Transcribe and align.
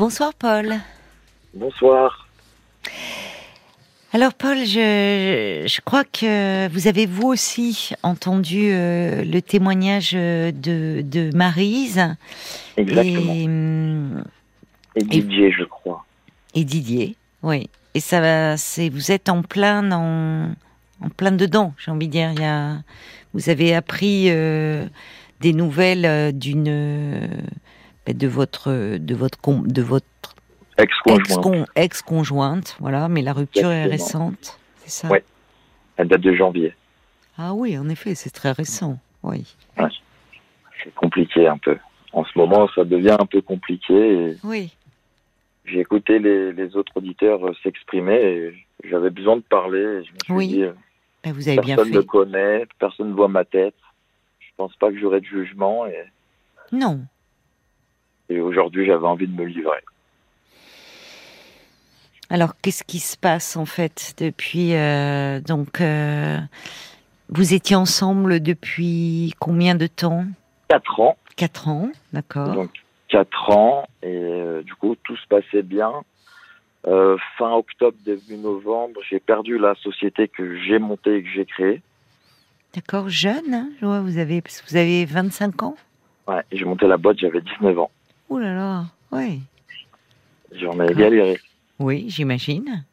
Bonsoir 0.00 0.32
Paul. 0.32 0.76
Bonsoir. 1.52 2.26
Alors 4.14 4.32
Paul, 4.32 4.56
je, 4.56 5.66
je 5.66 5.80
crois 5.82 6.04
que 6.04 6.68
vous 6.68 6.88
avez 6.88 7.04
vous 7.04 7.26
aussi 7.28 7.92
entendu 8.02 8.70
euh, 8.70 9.22
le 9.24 9.42
témoignage 9.42 10.12
de, 10.12 11.02
de 11.04 11.36
Marise. 11.36 12.00
Exactement. 12.78 13.34
Et, 13.34 13.44
hum, 13.44 14.24
Et, 14.96 15.04
Didier, 15.04 15.52
je 15.52 15.64
crois. 15.64 16.06
et 16.54 16.64
Didier, 16.64 17.14
oui. 17.42 17.68
Et 17.92 18.00
ça 18.00 18.22
va, 18.22 18.56
c'est 18.56 18.88
vous 18.88 19.12
êtes 19.12 19.28
en 19.28 19.42
plein 19.42 19.82
dans, 19.82 20.50
en 21.04 21.08
plein 21.14 21.32
dedans, 21.32 21.74
j'ai 21.76 21.90
envie 21.90 22.06
de 22.06 22.12
dire. 22.12 22.32
Il 22.32 22.40
y 22.40 22.44
a, 22.46 22.78
vous 23.34 23.50
avez 23.50 23.74
appris 23.74 24.30
euh, 24.30 24.86
des 25.42 25.52
nouvelles 25.52 26.06
euh, 26.06 26.32
d'une 26.32 26.68
euh, 26.68 27.26
de 28.14 28.28
votre 28.28 28.96
de 28.98 29.14
votre 29.14 29.38
de 29.66 29.82
votre 29.82 30.06
Ex-conjoint. 30.78 31.18
ex-con- 31.24 31.66
ex-conjointe, 31.76 32.76
voilà. 32.80 33.08
Mais 33.08 33.22
la 33.22 33.32
rupture 33.32 33.70
est 33.70 33.84
récente, 33.86 34.58
c'est 34.76 34.90
ça? 34.90 35.08
Ouais. 35.08 35.24
Elle 35.96 36.08
date 36.08 36.20
de 36.22 36.34
janvier. 36.34 36.74
Ah 37.36 37.52
oui, 37.54 37.76
en 37.78 37.88
effet, 37.88 38.14
c'est 38.14 38.30
très 38.30 38.52
récent. 38.52 38.98
Oui. 39.22 39.56
C'est 40.82 40.94
compliqué 40.94 41.46
un 41.46 41.58
peu. 41.58 41.76
En 42.12 42.24
ce 42.24 42.30
moment, 42.38 42.68
ça 42.74 42.84
devient 42.84 43.16
un 43.18 43.26
peu 43.26 43.42
compliqué. 43.42 43.94
et 44.30 44.36
Oui. 44.44 44.74
J'ai 45.66 45.80
écouté 45.80 46.18
les, 46.18 46.52
les 46.52 46.74
autres 46.76 46.92
auditeurs 46.96 47.46
euh, 47.46 47.52
s'exprimer 47.62 48.14
et 48.16 48.66
j'avais 48.88 49.10
besoin 49.10 49.36
de 49.36 49.42
parler. 49.42 49.78
et 49.78 50.04
Je 50.04 50.10
me 50.12 50.18
suis 50.24 50.32
Oui, 50.32 50.48
dit, 50.48 50.62
euh, 50.64 50.72
Ben, 51.22 51.32
vous 51.34 51.48
avez 51.48 51.58
bien 51.60 51.76
personne 51.76 51.92
ne 51.92 51.96
me 51.98 52.00
fait. 52.02 52.06
connaît, 52.06 52.66
personne 52.78 53.08
ne 53.10 53.14
voit 53.14 53.28
ma 53.28 53.44
tête. 53.44 53.74
Je 54.40 54.48
pense 54.56 54.74
pas 54.76 54.90
que 54.90 54.98
j'aurai 54.98 55.20
de 55.20 55.26
jugement 55.26 55.86
et, 55.86 55.94
Non. 56.72 57.00
Et 58.30 58.40
aujourd'hui, 58.40 58.86
j'avais 58.86 59.06
envie 59.06 59.26
de 59.26 59.36
me 59.38 59.44
livrer. 59.44 59.80
Alors, 62.30 62.52
qu'est-ce 62.62 62.84
qui 62.84 63.00
se 63.00 63.16
passe 63.18 63.56
en 63.56 63.66
fait 63.66 64.14
depuis 64.18 64.74
euh, 64.74 65.40
donc 65.40 65.80
euh, 65.80 66.38
vous 67.28 67.54
étiez 67.54 67.74
ensemble 67.74 68.40
depuis 68.40 69.34
combien 69.40 69.74
de 69.74 69.88
temps? 69.88 70.24
Quatre 70.68 71.00
ans, 71.00 71.16
Quatre 71.36 71.68
ans, 71.68 71.90
d'accord. 72.12 72.52
donc 72.54 72.70
quatre 73.08 73.50
ans 73.50 73.88
et 74.04 74.14
euh, 74.14 74.62
du 74.62 74.74
coup, 74.76 74.94
tout 75.02 75.16
se 75.16 75.26
passait 75.26 75.62
bien. 75.62 75.92
Fin 76.84 77.52
octobre, 77.52 77.96
début 78.06 78.38
novembre, 78.38 79.00
j'ai 79.10 79.20
perdu 79.20 79.58
la 79.58 79.74
société 79.74 80.28
que 80.28 80.58
j'ai 80.62 80.78
montée 80.78 81.16
et 81.16 81.22
que 81.22 81.28
j'ai 81.28 81.44
créée. 81.44 81.82
D'accord, 82.74 83.10
jeune. 83.10 83.52
hein, 83.52 83.68
je 83.80 83.86
vois, 83.86 84.00
vous 84.00 84.16
avez 84.16 84.42
vous 84.70 84.76
avez 84.76 85.04
25 85.04 85.62
ans? 85.64 85.76
Ouais, 86.26 86.42
j'ai 86.52 86.64
monté 86.64 86.86
la 86.86 86.96
boîte, 86.96 87.18
j'avais 87.18 87.40
19 87.42 87.78
ans. 87.80 87.90
Ouh 88.30 88.38
là 88.38 88.54
là. 88.54 88.84
Oui. 89.12 89.40
J'en 90.52 90.80
ai 90.80 90.94
galéré. 90.94 91.38
Oui, 91.78 92.06
j'imagine. 92.08 92.84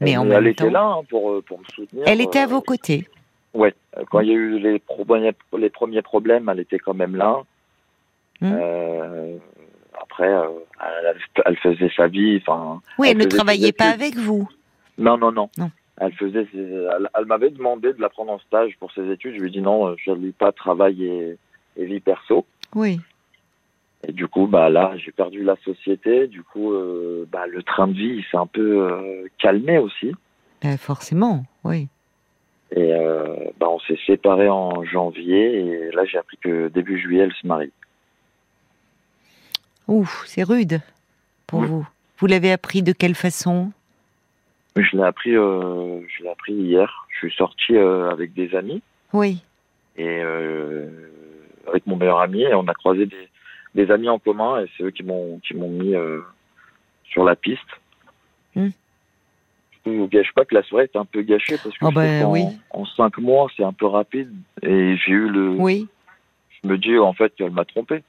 Mais 0.00 0.12
Et 0.12 0.16
en 0.16 0.22
elle 0.24 0.28
même 0.28 0.46
était 0.46 0.64
temps, 0.64 0.70
là 0.70 0.84
hein, 0.98 1.02
pour, 1.08 1.30
euh, 1.32 1.42
pour 1.42 1.58
me 1.58 1.64
soutenir. 1.74 2.04
elle 2.06 2.20
était 2.20 2.38
à 2.40 2.44
euh, 2.44 2.48
vos 2.48 2.60
côtés. 2.60 3.08
Euh, 3.54 3.70
quand 4.10 4.20
il 4.20 4.28
y 4.28 4.32
a 4.32 4.34
eu 4.34 4.58
les, 4.58 4.78
pro- 4.78 5.06
les 5.56 5.70
premiers 5.70 6.02
problèmes, 6.02 6.48
elle 6.50 6.60
était 6.60 6.78
quand 6.78 6.92
même 6.92 7.16
là. 7.16 7.38
Hmm. 8.42 8.52
Euh, 8.52 9.36
après, 9.98 10.28
euh, 10.28 10.48
elle, 10.84 11.16
elle 11.46 11.56
faisait 11.56 11.90
sa 11.96 12.06
vie. 12.08 12.42
Enfin, 12.46 12.82
Oui, 12.98 13.08
elle 13.08 13.16
elle 13.18 13.24
ne 13.24 13.30
travaillait 13.30 13.72
pas 13.72 13.88
avec 13.88 14.16
vous. 14.16 14.46
non, 14.98 15.16
non, 15.16 15.32
non. 15.32 15.48
Non. 15.56 15.70
Elle 15.98 16.12
faisait. 16.12 16.46
ses- 16.52 16.58
elle, 16.58 17.08
elle 17.18 17.24
m'avait 17.24 17.48
demandé 17.48 17.94
de 17.94 18.00
la 18.02 18.10
prendre 18.10 18.32
en 18.32 18.38
stage 18.40 18.76
pour 18.78 18.92
ses 18.92 19.10
études. 19.10 19.34
Je 19.36 19.40
lui 19.40 19.48
ai 19.48 19.52
dit 19.52 19.62
non, 19.62 19.96
je 19.96 20.10
ne 20.10 20.16
lis 20.16 20.32
pas 20.32 20.52
travail 20.52 21.02
et, 21.02 21.38
et 21.78 21.86
vie 21.86 22.00
perso. 22.00 22.44
Oui. 22.74 23.00
Et 24.08 24.12
du 24.12 24.28
coup, 24.28 24.46
bah 24.46 24.68
là, 24.70 24.92
j'ai 24.96 25.10
perdu 25.10 25.42
la 25.42 25.56
société. 25.64 26.28
Du 26.28 26.42
coup, 26.42 26.72
euh, 26.72 27.26
bah, 27.30 27.46
le 27.48 27.62
train 27.62 27.88
de 27.88 27.92
vie 27.92 28.24
s'est 28.30 28.36
un 28.36 28.46
peu 28.46 28.88
euh, 28.90 29.26
calmé 29.38 29.78
aussi. 29.78 30.12
Ben, 30.62 30.76
forcément. 30.78 31.44
Oui. 31.64 31.88
Et 32.70 32.94
euh, 32.94 33.34
bah, 33.58 33.66
on 33.68 33.80
s'est 33.80 33.98
séparés 34.06 34.48
en 34.48 34.84
janvier. 34.84 35.58
Et 35.58 35.90
là, 35.90 36.04
j'ai 36.04 36.18
appris 36.18 36.36
que 36.36 36.68
début 36.68 37.00
juillet, 37.00 37.24
elle 37.24 37.32
se 37.32 37.46
marie. 37.46 37.72
Ouh, 39.88 40.08
c'est 40.24 40.42
rude 40.44 40.80
pour 41.46 41.60
Oui. 41.60 41.66
vous. 41.66 41.86
Vous 42.18 42.26
l'avez 42.26 42.52
appris 42.52 42.82
de 42.82 42.92
quelle 42.92 43.14
façon? 43.14 43.72
Je 44.76 44.96
l'ai 44.96 45.02
appris, 45.02 45.34
euh, 45.36 46.00
je 46.08 46.22
l'ai 46.22 46.28
appris 46.28 46.52
hier. 46.54 47.06
Je 47.10 47.26
suis 47.28 47.36
sorti 47.36 47.74
euh, 47.76 48.10
avec 48.10 48.34
des 48.34 48.54
amis 48.54 48.82
Oui. 49.12 49.42
et 49.96 50.20
euh, 50.22 50.88
avec 51.66 51.86
mon 51.86 51.96
meilleur 51.96 52.20
ami 52.20 52.42
et 52.42 52.54
on 52.54 52.66
a 52.68 52.74
croisé 52.74 53.06
des, 53.06 53.28
des 53.76 53.90
amis 53.92 54.08
en 54.08 54.18
commun 54.18 54.60
et 54.60 54.66
c'est 54.76 54.84
eux 54.84 54.90
qui 54.90 55.04
m'ont 55.04 55.38
qui 55.46 55.54
m'ont 55.54 55.68
mis 55.68 55.94
euh, 55.94 56.20
sur 57.04 57.22
la 57.24 57.36
piste. 57.36 57.60
Hmm. 58.56 58.70
Je 59.84 59.90
ne 59.90 59.98
vous 59.98 60.08
gâche 60.08 60.32
pas 60.34 60.44
que 60.44 60.54
la 60.54 60.62
soirée 60.64 60.86
était 60.86 60.98
un 60.98 61.04
peu 61.04 61.22
gâchée 61.22 61.56
parce 61.62 61.76
que 61.76 61.84
Oh 61.84 61.92
ben 61.92 62.24
oui. 62.24 62.44
en 62.70 62.84
cinq 62.84 63.18
mois 63.18 63.46
c'est 63.56 63.62
un 63.62 63.74
peu 63.74 63.86
rapide 63.86 64.32
et 64.62 64.96
j'ai 64.96 65.12
eu 65.12 65.28
le. 65.28 65.50
Oui. 65.50 65.86
Je 66.62 66.68
me 66.68 66.78
dis 66.78 66.98
en 66.98 67.12
fait 67.12 67.32
qu'elle 67.36 67.52
m'a 67.52 67.64
trompé. 67.64 68.02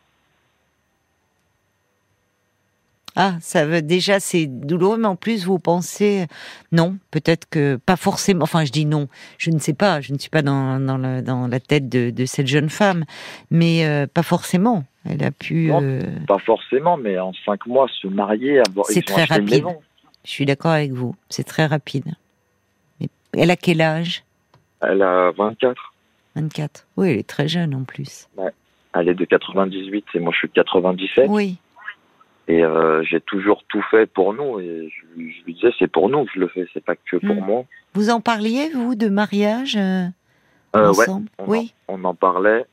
Ah, 3.19 3.35
ça 3.41 3.65
veut 3.65 3.81
déjà 3.81 4.19
c'est 4.19 4.45
douloureux, 4.45 4.97
mais 4.97 5.07
en 5.07 5.15
plus 5.15 5.45
vous 5.45 5.57
pensez 5.57 6.27
non, 6.71 6.97
peut-être 7.09 7.49
que 7.49 7.75
pas 7.75 7.95
forcément. 7.95 8.43
Enfin, 8.43 8.63
je 8.63 8.71
dis 8.71 8.85
non, 8.85 9.07
je 9.37 9.49
ne 9.49 9.57
sais 9.57 9.73
pas, 9.73 10.01
je 10.01 10.13
ne 10.13 10.19
suis 10.19 10.29
pas 10.29 10.43
dans 10.43 10.79
dans, 10.79 11.47
la 11.47 11.59
tête 11.59 11.89
de, 11.89 12.11
de 12.11 12.25
cette 12.25 12.47
jeune 12.47 12.69
femme, 12.69 13.05
mais 13.51 13.85
euh, 13.85 14.05
pas 14.07 14.23
forcément. 14.23 14.85
Elle 15.09 15.23
a 15.23 15.31
pu. 15.31 15.67
Non. 15.67 15.81
euh, 15.81 16.01
Pas 16.27 16.39
forcément, 16.39 16.97
mais 16.97 17.17
en 17.19 17.31
cinq 17.45 17.65
mois 17.65 17.87
se 18.01 18.07
marier, 18.07 18.59
avoir. 18.67 18.85
C'est 18.87 19.05
très 19.05 19.23
rapide. 19.25 19.65
je 20.25 20.29
suis 20.29 20.45
d'accord 20.45 20.71
avec 20.71 20.91
vous. 20.91 21.15
C'est 21.29 21.43
très 21.45 21.65
rapide. 21.65 22.05
Mais 22.99 23.07
elle 23.33 23.51
a 23.51 23.55
quel 23.55 23.81
âge? 23.81 24.23
Elle 24.81 25.01
a 25.01 25.31
24. 25.31 25.93
24. 26.35 26.85
Oui, 26.97 27.09
elle 27.11 27.17
est 27.19 27.27
très 27.27 27.47
jeune 27.47 27.73
en 27.75 27.83
plus. 27.83 28.27
Elle 28.93 29.09
est 29.09 29.13
de 29.15 29.25
98 29.25 30.05
et 30.15 30.19
moi 30.19 30.31
je 30.33 30.37
suis 30.39 30.47
de 30.47 30.53
97. 30.53 31.25
Oui. 31.29 31.57
Et 32.47 32.63
euh, 32.63 33.03
j'ai 33.03 33.19
toujours 33.21 33.63
tout 33.67 33.81
fait 33.91 34.05
pour 34.05 34.33
nous. 34.33 34.59
Et 34.59 34.89
je, 34.89 35.21
je 35.21 35.45
lui 35.45 35.53
disais, 35.53 35.71
c'est 35.77 35.87
pour 35.91 36.09
nous 36.09 36.23
que 36.25 36.31
je 36.35 36.39
le 36.39 36.47
fais, 36.47 36.65
c'est 36.73 36.83
pas 36.83 36.95
que 36.95 37.17
pour 37.17 37.35
Mm. 37.35 37.45
moi. 37.45 37.65
Vous 37.93 38.09
en 38.09 38.21
parliez 38.21 38.69
vous 38.69 38.95
de 38.95 39.09
mariage 39.09 39.75
euh, 39.75 40.05
ouais, 40.73 40.81
ensemble? 40.81 41.27
On, 41.39 41.45
Oui. 41.47 41.73
en, 41.87 41.99
on 42.01 42.03
en 42.05 42.15
parlait. 42.15 42.65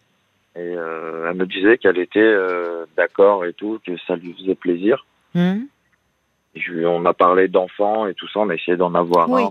Et 0.56 0.60
euh, 0.60 1.28
elle 1.30 1.36
me 1.36 1.46
disait 1.46 1.78
qu'elle 1.78 1.98
était 1.98 2.20
euh, 2.20 2.86
d'accord 2.96 3.44
et 3.44 3.52
tout, 3.52 3.80
que 3.84 3.96
ça 4.06 4.14
lui 4.16 4.32
faisait 4.34 4.54
plaisir. 4.54 5.04
Et 5.36 6.60
je 6.60 6.84
on 6.84 7.04
a 7.06 7.12
parlé 7.14 7.48
d'enfants 7.48 8.06
et 8.06 8.14
tout 8.14 8.28
ça, 8.28 8.38
on 8.40 8.48
a 8.50 8.54
essayé 8.54 8.76
d'en 8.76 8.94
avoir 8.94 9.28
Oui. 9.28 9.42
un, 9.42 9.50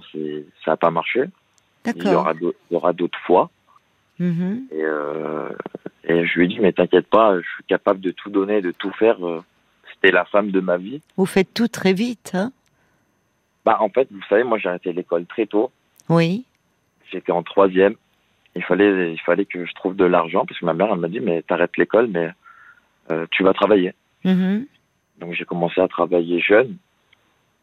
ça 0.63 0.71
n'a 0.71 0.77
pas 0.77 0.91
marché. 0.91 1.25
Il 1.85 2.07
y 2.07 2.75
aura 2.75 2.93
d'autres 2.93 3.19
fois. 3.25 3.49
Mhm. 4.19 4.67
Et, 4.71 4.81
euh, 4.83 5.49
et 6.05 6.25
je 6.25 6.39
lui 6.39 6.45
ai 6.45 6.47
dit, 6.47 6.59
mais 6.61 6.71
t'inquiète 6.71 7.07
pas, 7.07 7.35
je 7.41 7.47
suis 7.55 7.63
capable 7.65 7.99
de 7.99 8.11
tout 8.11 8.29
donner, 8.29 8.61
de 8.61 8.71
tout 8.71 8.91
faire. 8.91 9.17
euh, 9.27 9.41
C'était 9.93 10.11
la 10.13 10.23
femme 10.23 10.51
de 10.51 10.59
ma 10.61 10.77
vie. 10.77 11.01
Vous 11.17 11.25
faites 11.25 11.53
tout 11.53 11.67
très 11.67 11.91
vite, 11.93 12.31
hein 12.33 12.53
Bah, 13.65 13.77
en 13.81 13.89
fait, 13.89 14.07
vous 14.11 14.21
savez, 14.29 14.43
moi 14.45 14.57
j'ai 14.57 14.69
arrêté 14.69 14.93
l'école 14.93 15.25
très 15.25 15.45
tôt. 15.47 15.71
Oui. 16.07 16.45
J'étais 17.11 17.31
en 17.33 17.43
troisième. 17.43 17.95
Il 18.55 18.63
fallait, 18.63 19.13
il 19.13 19.19
fallait 19.21 19.45
que 19.45 19.65
je 19.65 19.73
trouve 19.73 19.95
de 19.95 20.05
l'argent 20.05 20.45
parce 20.45 20.59
que 20.59 20.65
ma 20.65 20.73
mère 20.73 20.89
elle 20.91 20.99
m'a 20.99 21.07
dit 21.07 21.19
mais 21.19 21.41
t'arrêtes 21.41 21.77
l'école 21.77 22.07
mais 22.07 22.29
euh, 23.11 23.25
tu 23.31 23.43
vas 23.43 23.53
travailler. 23.53 23.93
Mhm. 24.23 24.65
Donc 25.19 25.33
j'ai 25.33 25.45
commencé 25.45 25.81
à 25.81 25.87
travailler 25.87 26.39
jeune. 26.39 26.77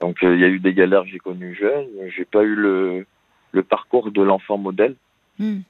Donc 0.00 0.22
euh, 0.22 0.34
il 0.34 0.40
y 0.40 0.44
a 0.44 0.48
eu 0.48 0.58
des 0.58 0.74
galères 0.74 1.04
que 1.04 1.08
j'ai 1.10 1.18
connues 1.18 1.54
jeune. 1.54 1.86
J'ai 2.16 2.24
pas 2.24 2.42
eu 2.42 2.54
le 2.54 3.06
le 3.52 3.62
parcours 3.62 4.10
de 4.10 4.22
l'enfant 4.22 4.58
modèle. 4.58 4.94
Hum. 5.40 5.62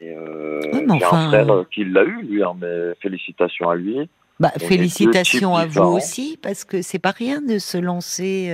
Et 0.00 0.10
euh, 0.10 0.60
Ouais, 0.72 0.84
j'ai 0.86 1.04
enfin, 1.06 1.16
un 1.18 1.28
frère 1.28 1.50
euh, 1.50 1.64
qui 1.70 1.84
l'a 1.84 2.04
eu 2.04 2.22
lui. 2.22 2.42
hein, 2.42 2.54
mais 2.60 2.94
félicitations 3.00 3.70
à 3.70 3.76
lui. 3.76 4.08
Bah, 4.38 4.52
félicitations 4.58 5.56
à 5.56 5.64
vous 5.66 5.82
aussi, 5.82 6.38
parce 6.42 6.64
que 6.64 6.82
c'est 6.82 6.98
pas 6.98 7.12
rien 7.12 7.40
de 7.40 7.58
se 7.58 7.78
lancer. 7.78 8.50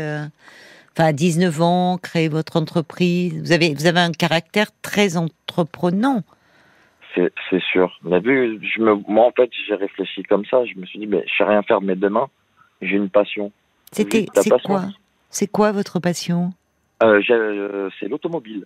Enfin, 0.95 1.09
à 1.09 1.13
19 1.13 1.61
ans, 1.63 1.99
créer 1.99 2.29
votre 2.29 2.57
entreprise. 2.57 3.41
Vous 3.41 3.53
avez, 3.53 3.75
vous 3.75 3.87
avez 3.87 4.01
un 4.01 4.13
caractère 4.13 4.69
très 4.83 5.17
entreprenant. 5.17 6.23
C'est 7.15 7.63
sûr. 7.71 7.99
Mais 8.05 8.21
vu, 8.21 8.59
je 8.63 8.81
me, 8.81 8.95
moi 9.07 9.27
en 9.27 9.33
fait 9.33 9.51
j'ai 9.69 9.75
réfléchi 9.75 10.23
comme 10.23 10.47
ça. 10.47 10.65
Je 10.65 10.79
me 10.81 10.87
suis 10.87 10.99
dit 10.99 11.07
mais 11.07 11.23
je 11.27 11.37
sais 11.37 11.45
rien 11.45 11.63
faire 11.63 11.83
de 11.83 11.87
mes 11.87 11.95
deux 11.95 12.09
mains. 12.09 12.29
J'ai 12.81 12.97
une 12.97 13.11
passion. 13.11 13.53
C'était, 13.91 14.25
c'est 14.35 14.49
passion. 14.49 14.67
quoi 14.67 14.85
C'est 15.29 15.47
quoi 15.47 15.73
votre 15.73 16.01
passion? 16.01 16.55
Euh, 17.03 17.21
euh, 17.29 17.91
c'est 18.01 18.09
l'automobile. 18.09 18.65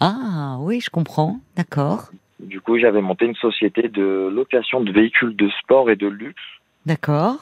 Ah, 0.00 0.56
oui, 0.60 0.80
je 0.80 0.90
comprends. 0.90 1.38
D'accord, 1.56 2.10
Du 2.40 2.60
coup, 2.60 2.78
j'avais 2.78 3.00
monté 3.00 3.26
une 3.26 3.36
société 3.36 3.88
de 3.88 4.28
location 4.32 4.80
de 4.80 4.90
véhicules 4.90 5.36
de 5.36 5.48
sport 5.62 5.90
et 5.90 5.96
de 5.96 6.08
luxe 6.08 6.42
d'accord. 6.88 7.36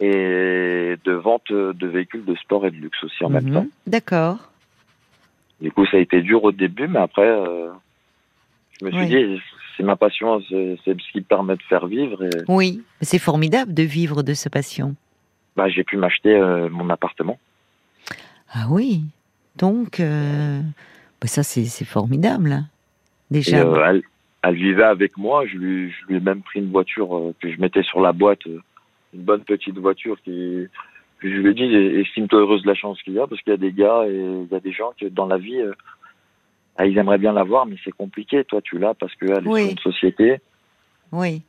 Et 0.00 0.96
de 1.04 1.12
vente 1.12 1.52
de 1.52 1.86
véhicules 1.86 2.24
de 2.24 2.34
sport 2.36 2.66
et 2.66 2.70
de 2.70 2.76
luxe 2.76 3.02
aussi 3.04 3.22
en 3.24 3.28
même 3.30 3.44
Mhm. 3.48 3.54
temps. 3.54 3.66
D'accord. 3.86 4.38
Du 5.60 5.70
coup, 5.70 5.84
ça 5.86 5.98
a 5.98 6.00
été 6.00 6.22
dur 6.22 6.42
au 6.44 6.52
début, 6.52 6.88
mais 6.88 6.98
après, 7.00 7.28
euh, 7.28 7.68
je 8.80 8.86
me 8.86 8.90
suis 8.90 9.00
Oui. 9.00 9.08
dit, 9.08 9.42
c'est 9.76 9.82
ma 9.82 9.96
passion, 9.96 10.40
c'est 10.48 10.78
ce 10.86 11.12
qui 11.12 11.18
me 11.18 11.22
permet 11.24 11.54
de 11.56 11.62
faire 11.62 11.86
vivre. 11.86 12.24
Et 12.24 12.30
Oui, 12.48 12.82
c'est 13.02 13.18
formidable 13.18 13.74
de 13.74 13.82
vivre 13.82 14.22
de 14.22 14.32
sa 14.34 14.48
passion. 14.50 14.94
bah, 15.56 15.68
j'ai 15.68 15.84
pu 15.84 15.98
m'acheter 15.98 16.34
euh, 16.34 16.70
mon 16.70 16.88
appartement. 16.88 17.38
Ah 18.54 18.66
oui, 18.70 19.02
donc 19.56 20.00
euh, 20.00 20.60
bah, 21.20 21.26
ça 21.26 21.42
c'est 21.42 21.84
formidable. 21.84 22.52
Hein. 22.52 22.66
Déjà. 23.30 23.58
elle, 23.58 24.02
elle, 24.42 24.54
vivait 24.54 24.82
avec 24.84 25.16
moi. 25.18 25.44
Je 25.46 25.56
lui, 25.58 25.90
je 25.90 26.06
lui 26.06 26.16
ai 26.16 26.20
même 26.20 26.40
pris 26.42 26.60
une 26.60 26.70
voiture 26.70 27.32
que 27.40 27.52
je 27.52 27.60
mettais 27.60 27.82
sur 27.82 28.00
la 28.00 28.12
boîte, 28.12 28.40
une 29.14 29.22
bonne 29.22 29.44
petite 29.44 29.78
voiture 29.78 30.16
qui. 30.22 30.66
Je 31.22 31.28
lui 31.28 31.50
ai 31.50 31.54
dit, 31.54 32.00
estime-toi 32.00 32.40
heureuse 32.40 32.62
de 32.62 32.68
la 32.68 32.74
chance 32.74 33.02
qu'il 33.02 33.12
y 33.12 33.18
a, 33.18 33.26
parce 33.26 33.42
qu'il 33.42 33.50
y 33.50 33.54
a 33.54 33.58
des 33.58 33.72
gars 33.72 34.04
et 34.06 34.14
il 34.14 34.48
y 34.50 34.54
a 34.54 34.60
des 34.60 34.72
gens 34.72 34.92
qui, 34.98 35.10
dans 35.10 35.26
la 35.26 35.36
vie, 35.36 35.60
ah, 36.76 36.86
ils 36.86 36.96
aimeraient 36.96 37.18
bien 37.18 37.32
l'avoir, 37.32 37.66
mais 37.66 37.76
c'est 37.84 37.92
compliqué. 37.92 38.42
Toi, 38.44 38.62
tu 38.62 38.78
l'as 38.78 38.94
parce 38.94 39.14
qu'elle 39.16 39.46
est 39.46 39.70
une 39.72 39.78
société. 39.78 40.40
Oui. 41.12 41.42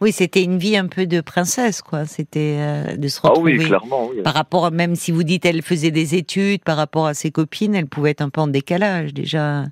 Oui, 0.00 0.12
c'était 0.12 0.44
une 0.44 0.58
vie 0.58 0.76
un 0.76 0.86
peu 0.86 1.06
de 1.06 1.20
princesse, 1.20 1.82
quoi. 1.82 2.04
C'était 2.04 2.58
euh, 2.60 2.96
de 2.96 3.08
se 3.08 3.20
retrouver. 3.20 3.54
Ah 3.54 3.58
oui, 3.58 3.66
clairement, 3.66 4.08
oui. 4.08 4.22
Par 4.22 4.34
rapport, 4.34 4.70
même 4.70 4.94
si 4.94 5.10
vous 5.10 5.24
dites 5.24 5.44
elle 5.44 5.62
faisait 5.62 5.90
des 5.90 6.14
études, 6.14 6.62
par 6.62 6.76
rapport 6.76 7.06
à 7.06 7.14
ses 7.14 7.32
copines, 7.32 7.74
elle 7.74 7.86
pouvait 7.86 8.10
être 8.10 8.20
un 8.20 8.30
peu 8.30 8.40
en 8.40 8.46
décalage 8.46 9.12
déjà. 9.12 9.64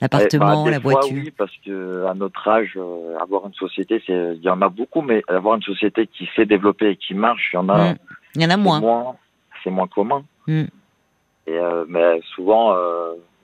L'appartement, 0.00 0.64
bah, 0.64 0.70
la 0.70 0.78
voiture. 0.78 1.12
oui, 1.12 1.30
parce 1.36 1.54
que 1.64 2.06
à 2.06 2.14
notre 2.14 2.48
âge, 2.48 2.72
euh, 2.76 3.18
avoir 3.18 3.46
une 3.46 3.54
société, 3.54 4.02
c'est, 4.06 4.34
il 4.34 4.42
y 4.42 4.48
en 4.48 4.62
a 4.62 4.68
beaucoup, 4.68 5.02
mais 5.02 5.22
avoir 5.28 5.56
une 5.56 5.62
société 5.62 6.06
qui 6.06 6.28
s'est 6.34 6.46
développée 6.46 6.90
et 6.90 6.96
qui 6.96 7.14
marche, 7.14 7.50
il 7.52 7.56
y 7.56 7.58
en 7.58 7.68
a. 7.68 7.92
Mm. 7.92 7.98
Il 8.36 8.42
y 8.42 8.46
en 8.46 8.50
a 8.50 8.56
moins. 8.56 9.16
C'est 9.62 9.70
moins 9.70 9.88
commun. 9.88 10.24
Mm. 10.46 10.64
Et 11.46 11.58
euh, 11.58 11.84
mais 11.88 12.20
souvent, 12.34 12.74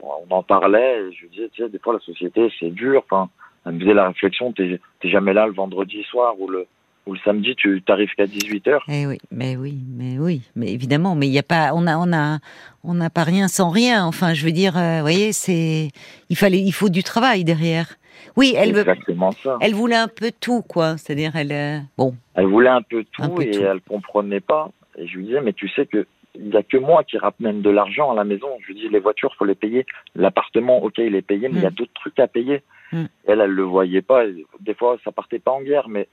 on 0.00 0.34
en 0.34 0.42
parlait. 0.42 1.02
Et 1.02 1.12
je 1.12 1.26
disais, 1.26 1.48
tu 1.52 1.62
sais, 1.62 1.68
des 1.68 1.78
fois 1.78 1.94
la 1.94 2.00
société, 2.00 2.50
c'est 2.58 2.70
dur. 2.70 3.02
Enfin, 3.04 3.28
elle 3.66 3.72
me 3.72 3.80
faisait 3.80 3.94
la 3.94 4.08
réflexion, 4.08 4.52
t'es 4.52 4.80
jamais 5.02 5.34
là 5.34 5.46
le 5.46 5.52
vendredi 5.52 6.02
soir 6.04 6.40
ou 6.40 6.48
le, 6.48 6.66
ou 7.06 7.14
le 7.14 7.20
samedi, 7.24 7.54
tu 7.56 7.82
t'arrives 7.82 8.12
qu'à 8.16 8.24
18h. 8.24 8.80
Eh 8.88 9.06
oui, 9.06 9.18
mais 9.30 9.56
oui, 9.56 9.78
mais 9.88 10.18
oui, 10.18 10.42
mais 10.56 10.72
évidemment, 10.72 11.14
mais 11.14 11.28
il 11.28 11.32
y 11.32 11.38
a 11.38 11.44
pas, 11.44 11.70
on 11.74 11.86
a, 11.86 11.96
on 11.96 12.12
a, 12.12 12.38
on 12.82 12.94
n'a 12.94 13.10
pas 13.10 13.22
rien 13.22 13.48
sans 13.48 13.70
rien. 13.70 14.04
Enfin, 14.04 14.34
je 14.34 14.44
veux 14.44 14.52
dire, 14.52 14.76
euh, 14.76 14.96
vous 14.96 15.02
voyez, 15.02 15.32
c'est, 15.32 15.88
il 16.30 16.36
fallait, 16.36 16.60
il 16.60 16.72
faut 16.72 16.88
du 16.88 17.02
travail 17.02 17.44
derrière. 17.44 17.96
Oui, 18.36 18.54
elle 18.56 18.70
Exactement 18.70 19.30
ça. 19.30 19.56
Elle 19.60 19.74
voulait 19.74 19.96
un 19.96 20.08
peu 20.08 20.32
tout, 20.40 20.62
quoi. 20.62 20.96
C'est-à-dire, 20.96 21.36
elle, 21.36 21.52
euh, 21.52 21.78
bon. 21.96 22.14
Elle 22.34 22.46
voulait 22.46 22.68
un 22.68 22.82
peu 22.82 23.04
tout 23.12 23.40
et 23.40 23.54
elle 23.56 23.80
comprenait 23.80 24.40
pas. 24.40 24.70
Et 24.98 25.06
je 25.06 25.16
lui 25.16 25.26
disais, 25.26 25.40
mais 25.40 25.52
tu 25.52 25.68
sais 25.68 25.86
que 25.86 26.06
il 26.38 26.50
n'y 26.50 26.56
a 26.56 26.62
que 26.62 26.76
moi 26.76 27.02
qui 27.02 27.16
ramène 27.16 27.62
de 27.62 27.70
l'argent 27.70 28.10
à 28.10 28.14
la 28.14 28.24
maison. 28.24 28.48
Je 28.60 28.66
lui 28.66 28.74
dis, 28.74 28.88
les 28.88 28.98
voitures, 28.98 29.34
faut 29.38 29.46
les 29.46 29.54
payer. 29.54 29.86
L'appartement, 30.14 30.82
ok, 30.82 30.98
il 30.98 31.14
est 31.14 31.22
payé, 31.22 31.48
mais 31.48 31.60
il 31.60 31.62
y 31.62 31.66
a 31.66 31.70
mm. 31.70 31.74
d'autres 31.74 31.94
trucs 31.94 32.18
à 32.18 32.26
payer. 32.26 32.62
Mm. 32.92 33.04
Elle, 33.26 33.40
elle 33.40 33.50
le 33.50 33.62
voyait 33.62 34.02
pas. 34.02 34.24
Des 34.60 34.74
fois, 34.74 34.98
ça 35.02 35.12
partait 35.12 35.38
pas 35.38 35.52
en 35.52 35.62
guerre, 35.62 35.88
mais 35.88 36.08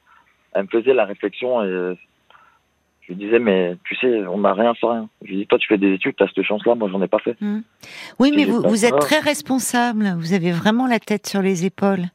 elle 0.54 0.64
me 0.64 0.68
faisait 0.68 0.94
la 0.94 1.06
réflexion 1.06 1.64
et 1.64 1.96
je 3.04 3.14
lui 3.14 3.16
disais, 3.16 3.40
mais 3.40 3.76
tu 3.84 3.96
sais, 3.98 4.26
on 4.28 4.40
n'a 4.40 4.54
rien 4.54 4.74
sans 4.80 4.92
rien. 4.92 5.10
Je 5.24 5.28
lui 5.28 5.38
dis, 5.38 5.48
toi, 5.48 5.60
tu 5.60 5.68
fais 5.68 5.78
des 5.78 5.94
études, 5.94 6.16
tu 6.16 6.24
as 6.24 6.28
cette 6.28 6.46
chance-là, 6.46 6.76
moi, 6.76 6.90
j'en 6.90 7.02
ai 7.02 7.08
pas 7.08 7.20
fait. 7.20 7.40
Mm. 7.42 7.60
Oui, 8.20 8.32
mais 8.34 8.46
vous, 8.46 8.62
vous 8.62 8.86
êtes 8.86 8.98
très 9.00 9.20
responsable. 9.20 10.14
Vous 10.18 10.34
avez 10.34 10.52
vraiment 10.52 10.88
la 10.88 11.00
tête 11.00 11.28
sur 11.28 11.42
les 11.42 11.66
épaules. 11.66 12.06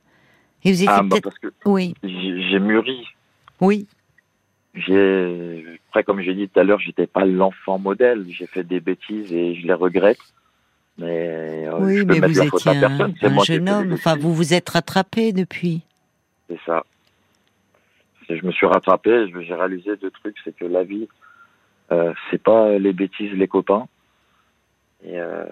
Et 0.64 0.72
vous 0.72 0.82
étiez 0.82 0.88
ah, 0.88 1.02
bah, 1.02 1.18
parce 1.22 1.38
que 1.38 1.48
oui. 1.66 1.94
j'ai 2.02 2.58
mûri. 2.58 3.06
Oui. 3.60 3.86
J'ai, 4.74 5.64
après, 5.88 6.04
comme 6.04 6.20
j'ai 6.20 6.34
dit 6.34 6.48
tout 6.48 6.58
à 6.58 6.64
l'heure, 6.64 6.80
j'étais 6.80 7.06
pas 7.06 7.26
l'enfant 7.26 7.78
modèle. 7.78 8.24
J'ai 8.30 8.46
fait 8.46 8.64
des 8.64 8.80
bêtises 8.80 9.32
et 9.32 9.54
je 9.56 9.66
les 9.66 9.74
regrette. 9.74 10.18
Mais 10.96 11.66
euh, 11.68 11.78
oui, 11.80 12.04
mais 12.06 12.18
vous 12.18 12.40
étiez 12.40 12.72
un, 12.72 13.12
un 13.22 13.44
jeune 13.44 13.68
homme. 13.68 13.92
Enfin, 13.92 14.16
vous 14.16 14.34
vous 14.34 14.54
êtes 14.54 14.68
rattrapé 14.70 15.32
depuis. 15.32 15.82
C'est 16.48 16.58
ça. 16.64 16.82
Je 18.28 18.44
me 18.44 18.52
suis 18.52 18.66
rattrapé. 18.66 19.26
J'ai 19.40 19.54
réalisé 19.54 19.96
deux 19.96 20.10
trucs. 20.10 20.36
C'est 20.44 20.56
que 20.56 20.64
la 20.64 20.84
vie, 20.84 21.08
euh, 21.92 22.12
c'est 22.30 22.42
pas 22.42 22.78
les 22.78 22.92
bêtises, 22.92 23.32
les 23.32 23.48
copains. 23.48 23.88
Et 25.04 25.18
euh, 25.18 25.44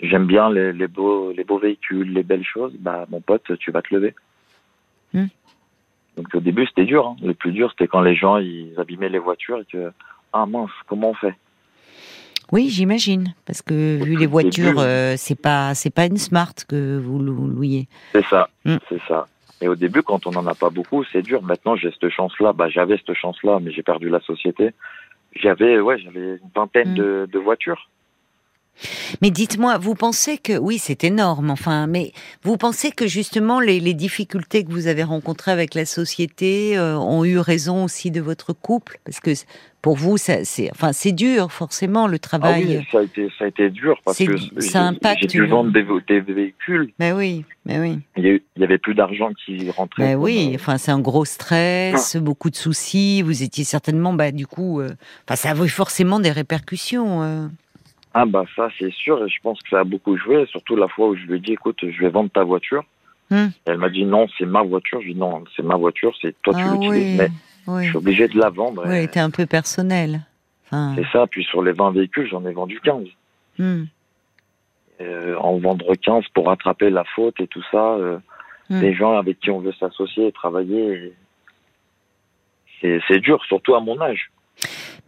j'aime 0.00 0.26
bien 0.26 0.50
les, 0.50 0.72
les, 0.72 0.88
beaux, 0.88 1.32
les 1.32 1.44
beaux 1.44 1.58
véhicules, 1.58 2.12
les 2.12 2.22
belles 2.22 2.44
choses. 2.44 2.72
Bah, 2.78 3.06
mon 3.10 3.20
pote, 3.20 3.56
tu 3.58 3.70
vas 3.70 3.82
te 3.82 3.94
lever. 3.94 4.14
Hmm. 5.12 5.26
Donc 6.16 6.34
au 6.34 6.40
début, 6.40 6.66
c'était 6.66 6.84
dur. 6.84 7.06
Hein. 7.06 7.16
Le 7.22 7.34
plus 7.34 7.52
dur, 7.52 7.70
c'était 7.70 7.86
quand 7.86 8.00
les 8.00 8.16
gens 8.16 8.38
ils 8.38 8.74
abîmaient 8.78 9.08
les 9.08 9.20
voitures 9.20 9.60
et 9.60 9.64
que 9.64 9.92
ah 10.32 10.46
mince, 10.46 10.70
comment 10.86 11.10
on 11.10 11.14
fait? 11.14 11.34
Oui, 12.50 12.68
j'imagine, 12.70 13.34
parce 13.46 13.60
que 13.60 14.02
vu 14.02 14.16
les 14.16 14.26
voitures, 14.26 14.78
euh, 14.78 15.14
c'est 15.16 15.40
pas 15.40 15.74
c'est 15.74 15.94
pas 15.94 16.06
une 16.06 16.16
Smart 16.16 16.54
que 16.66 16.98
vous 16.98 17.18
louiez. 17.18 17.88
C'est 18.12 18.24
ça, 18.24 18.48
mm. 18.64 18.76
c'est 18.88 19.00
ça. 19.06 19.26
Et 19.60 19.68
au 19.68 19.74
début, 19.74 20.02
quand 20.02 20.26
on 20.26 20.30
n'en 20.30 20.46
a 20.46 20.54
pas 20.54 20.70
beaucoup, 20.70 21.04
c'est 21.12 21.22
dur. 21.22 21.42
Maintenant, 21.42 21.76
j'ai 21.76 21.90
cette 21.90 22.10
chance-là. 22.10 22.52
Bah, 22.52 22.68
j'avais 22.68 22.96
cette 22.96 23.14
chance-là, 23.14 23.58
mais 23.60 23.72
j'ai 23.72 23.82
perdu 23.82 24.08
la 24.08 24.20
société. 24.20 24.70
J'avais, 25.34 25.80
ouais, 25.80 25.98
j'avais 25.98 26.36
une 26.36 26.50
vingtaine 26.54 26.92
mm. 26.92 26.94
de, 26.94 27.28
de 27.32 27.38
voitures. 27.38 27.88
Mais 29.22 29.30
dites-moi, 29.30 29.78
vous 29.78 29.94
pensez 29.94 30.38
que 30.38 30.56
oui, 30.56 30.78
c'est 30.78 31.04
énorme, 31.04 31.50
enfin, 31.50 31.86
mais 31.86 32.12
vous 32.42 32.56
pensez 32.56 32.90
que 32.90 33.06
justement 33.06 33.60
les, 33.60 33.78
difficultés 33.94 34.64
que 34.64 34.70
vous 34.70 34.86
avez 34.86 35.02
rencontrées 35.02 35.50
avec 35.50 35.74
la 35.74 35.84
société 35.84 36.78
euh, 36.78 36.96
ont 36.96 37.24
eu 37.24 37.38
raison 37.38 37.84
aussi 37.84 38.10
de 38.10 38.20
votre 38.20 38.52
couple, 38.52 38.98
parce 39.04 39.20
que 39.20 39.30
pour 39.80 39.96
vous, 39.96 40.16
c'est, 40.16 40.42
enfin, 40.72 40.92
c'est 40.92 41.12
dur 41.12 41.52
forcément 41.52 42.08
le 42.08 42.18
travail. 42.18 42.64
Ah 42.66 42.78
oui, 42.80 42.86
ça 42.90 42.98
a 42.98 43.02
été, 43.02 43.28
ça 43.38 43.44
a 43.44 43.48
été 43.48 43.70
dur 43.70 43.96
parce 44.04 44.18
que 44.18 44.60
ça 44.60 44.82
impacte. 44.82 45.22
J'ai 45.22 45.28
dû 45.28 45.46
vendre 45.46 45.70
des, 45.72 46.20
véhicules. 46.20 46.92
Mais 46.98 47.12
oui, 47.12 47.44
mais 47.64 47.78
oui. 47.78 47.98
Il 48.16 48.40
y, 48.56 48.64
avait 48.64 48.78
plus 48.78 48.94
d'argent 48.94 49.30
qui 49.32 49.70
rentrait. 49.70 50.02
Mais 50.02 50.14
oui, 50.16 50.52
enfin, 50.56 50.78
c'est 50.78 50.90
un 50.90 50.98
gros 51.00 51.24
stress, 51.24 52.16
ah. 52.16 52.20
beaucoup 52.20 52.50
de 52.50 52.56
soucis. 52.56 53.22
Vous 53.22 53.42
étiez 53.42 53.64
certainement, 53.64 54.12
bah, 54.12 54.32
du 54.32 54.46
coup, 54.48 54.80
euh, 54.80 54.90
enfin, 55.26 55.36
ça 55.36 55.50
avait 55.50 55.68
forcément 55.68 56.18
des 56.18 56.32
répercussions. 56.32 57.48
Ah 58.14 58.24
bah 58.24 58.44
ça 58.56 58.68
c'est 58.78 58.92
sûr 58.92 59.24
et 59.24 59.28
je 59.28 59.40
pense 59.42 59.60
que 59.62 59.68
ça 59.68 59.80
a 59.80 59.84
beaucoup 59.84 60.16
joué, 60.16 60.46
surtout 60.46 60.76
la 60.76 60.88
fois 60.88 61.08
où 61.08 61.16
je 61.16 61.24
lui 61.24 61.36
ai 61.36 61.40
dit 61.40 61.52
écoute 61.52 61.78
je 61.82 62.00
vais 62.00 62.08
vendre 62.08 62.30
ta 62.30 62.42
voiture. 62.42 62.84
Hmm. 63.30 63.48
Elle 63.66 63.78
m'a 63.78 63.90
dit 63.90 64.04
non 64.04 64.26
c'est 64.38 64.46
ma 64.46 64.62
voiture, 64.62 65.00
je 65.00 65.06
lui 65.06 65.10
ai 65.12 65.14
dit 65.14 65.20
non 65.20 65.44
c'est 65.54 65.62
ma 65.62 65.76
voiture, 65.76 66.14
c'est 66.20 66.34
toi 66.42 66.54
tu 66.54 66.62
ah 66.64 66.72
l'utilises 66.72 67.18
mais 67.18 67.82
je 67.82 67.88
suis 67.88 67.96
obligé 67.96 68.28
de 68.28 68.38
la 68.38 68.48
vendre. 68.48 68.84
Oui, 68.86 69.02
était 69.02 69.20
un 69.20 69.30
peu 69.30 69.44
personnel. 69.44 70.22
C'est 70.70 71.06
ça, 71.12 71.26
puis 71.26 71.44
sur 71.44 71.62
les 71.62 71.72
20 71.72 71.92
véhicules 71.92 72.28
j'en 72.28 72.44
ai 72.46 72.52
vendu 72.52 72.80
15. 72.80 73.06
Hmm. 73.58 73.84
Euh, 75.00 75.36
en 75.36 75.58
vendre 75.58 75.94
15 75.94 76.24
pour 76.34 76.46
rattraper 76.46 76.90
la 76.90 77.04
faute 77.04 77.40
et 77.40 77.46
tout 77.46 77.62
ça, 77.70 77.94
euh, 77.94 78.18
hmm. 78.70 78.80
des 78.80 78.94
gens 78.94 79.16
avec 79.16 79.38
qui 79.40 79.50
on 79.50 79.60
veut 79.60 79.72
s'associer 79.72 80.28
et 80.28 80.32
travailler, 80.32 81.14
c'est 82.80 83.20
dur 83.20 83.42
surtout 83.44 83.74
à 83.74 83.80
mon 83.80 84.00
âge. 84.00 84.30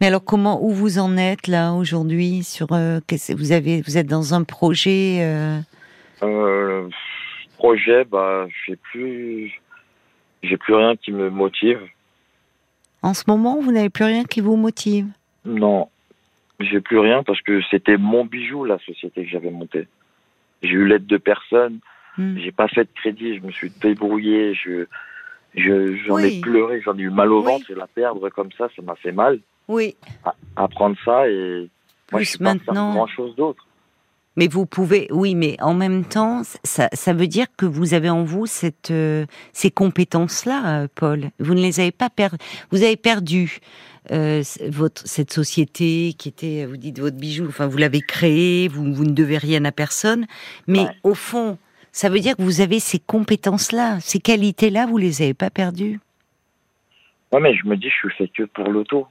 Mais 0.01 0.07
alors, 0.07 0.25
comment, 0.25 0.65
où 0.65 0.71
vous 0.71 0.97
en 0.97 1.15
êtes 1.15 1.47
là 1.47 1.73
aujourd'hui 1.73 2.43
sur 2.43 2.71
euh, 2.71 2.99
vous 3.37 3.51
avez, 3.51 3.81
vous 3.81 3.99
êtes 3.99 4.07
dans 4.07 4.33
un 4.33 4.43
projet 4.43 5.19
euh... 5.21 5.59
Euh, 6.23 6.89
Projet, 7.59 8.03
bah, 8.05 8.47
j'ai 8.65 8.75
plus, 8.75 9.61
j'ai 10.41 10.57
plus 10.57 10.73
rien 10.73 10.95
qui 10.95 11.11
me 11.11 11.29
motive. 11.29 11.79
En 13.03 13.13
ce 13.13 13.25
moment, 13.27 13.61
vous 13.61 13.71
n'avez 13.71 13.91
plus 13.91 14.05
rien 14.05 14.23
qui 14.23 14.41
vous 14.41 14.55
motive? 14.55 15.05
Non, 15.45 15.89
j'ai 16.59 16.81
plus 16.81 16.97
rien 16.97 17.21
parce 17.21 17.39
que 17.41 17.61
c'était 17.69 17.97
mon 17.97 18.25
bijou 18.25 18.65
la 18.65 18.79
société 18.79 19.23
que 19.23 19.29
j'avais 19.29 19.51
montée. 19.51 19.87
J'ai 20.63 20.71
eu 20.71 20.87
l'aide 20.87 21.05
de 21.05 21.17
personne, 21.17 21.77
hmm. 22.17 22.39
j'ai 22.39 22.51
pas 22.51 22.67
fait 22.67 22.85
de 22.85 22.89
crédit, 22.95 23.37
je 23.37 23.41
me 23.45 23.51
suis 23.51 23.69
débrouillé, 23.69 24.55
je, 24.55 24.87
j'en 25.55 26.17
ai 26.17 26.41
pleuré, 26.41 26.81
j'en 26.81 26.97
ai 26.97 27.01
eu 27.01 27.11
mal 27.11 27.31
au 27.31 27.43
ventre 27.43 27.69
et 27.69 27.75
la 27.75 27.85
perdre 27.85 28.29
comme 28.29 28.51
ça, 28.57 28.67
ça 28.75 28.81
m'a 28.81 28.95
fait 28.95 29.11
mal. 29.11 29.39
Oui. 29.67 29.95
apprendre 30.55 30.97
ça 31.05 31.27
et 31.27 31.69
moi, 32.11 32.21
je 32.21 32.29
suis 32.29 32.43
maintenant. 32.43 32.93
grand 32.93 33.07
chose 33.07 33.35
d'autre. 33.35 33.65
Mais 34.37 34.47
vous 34.47 34.65
pouvez, 34.65 35.07
oui, 35.11 35.35
mais 35.35 35.57
en 35.61 35.73
même 35.73 36.05
temps, 36.05 36.43
ça, 36.63 36.87
ça 36.93 37.13
veut 37.13 37.27
dire 37.27 37.47
que 37.57 37.65
vous 37.65 37.93
avez 37.93 38.09
en 38.09 38.23
vous 38.23 38.45
cette, 38.45 38.91
euh, 38.91 39.25
ces 39.51 39.71
compétences-là, 39.71 40.83
euh, 40.83 40.87
Paul. 40.93 41.31
Vous 41.39 41.53
ne 41.53 41.61
les 41.61 41.81
avez 41.81 41.91
pas 41.91 42.09
perdues. 42.09 42.37
Vous 42.71 42.83
avez 42.83 42.95
perdu 42.95 43.59
euh, 44.11 44.41
votre 44.69 45.05
cette 45.05 45.33
société 45.33 46.13
qui 46.17 46.29
était, 46.29 46.65
vous 46.65 46.77
dites 46.77 46.99
votre 46.99 47.17
bijou. 47.17 47.45
Enfin, 47.49 47.67
vous 47.67 47.77
l'avez 47.77 47.99
créée. 47.99 48.69
Vous, 48.69 48.93
vous 48.93 49.03
ne 49.03 49.11
devez 49.11 49.37
rien 49.37 49.65
à 49.65 49.73
personne. 49.73 50.25
Mais 50.65 50.85
au 51.03 51.13
fond, 51.13 51.57
ça 51.91 52.07
veut 52.07 52.19
dire 52.19 52.37
que 52.37 52.41
vous 52.41 52.61
avez 52.61 52.79
ces 52.79 52.99
compétences-là, 52.99 53.99
ces 53.99 54.19
qualités-là, 54.19 54.85
vous 54.85 54.97
les 54.97 55.21
avez 55.21 55.33
pas 55.33 55.49
perdues. 55.49 55.99
Ouais, 57.33 57.41
mais 57.41 57.53
je 57.53 57.67
me 57.67 57.75
dis, 57.75 57.89
je 57.89 58.09
suis 58.09 58.17
fait 58.17 58.27
que 58.29 58.43
pour 58.43 58.69
l'auto 58.69 59.07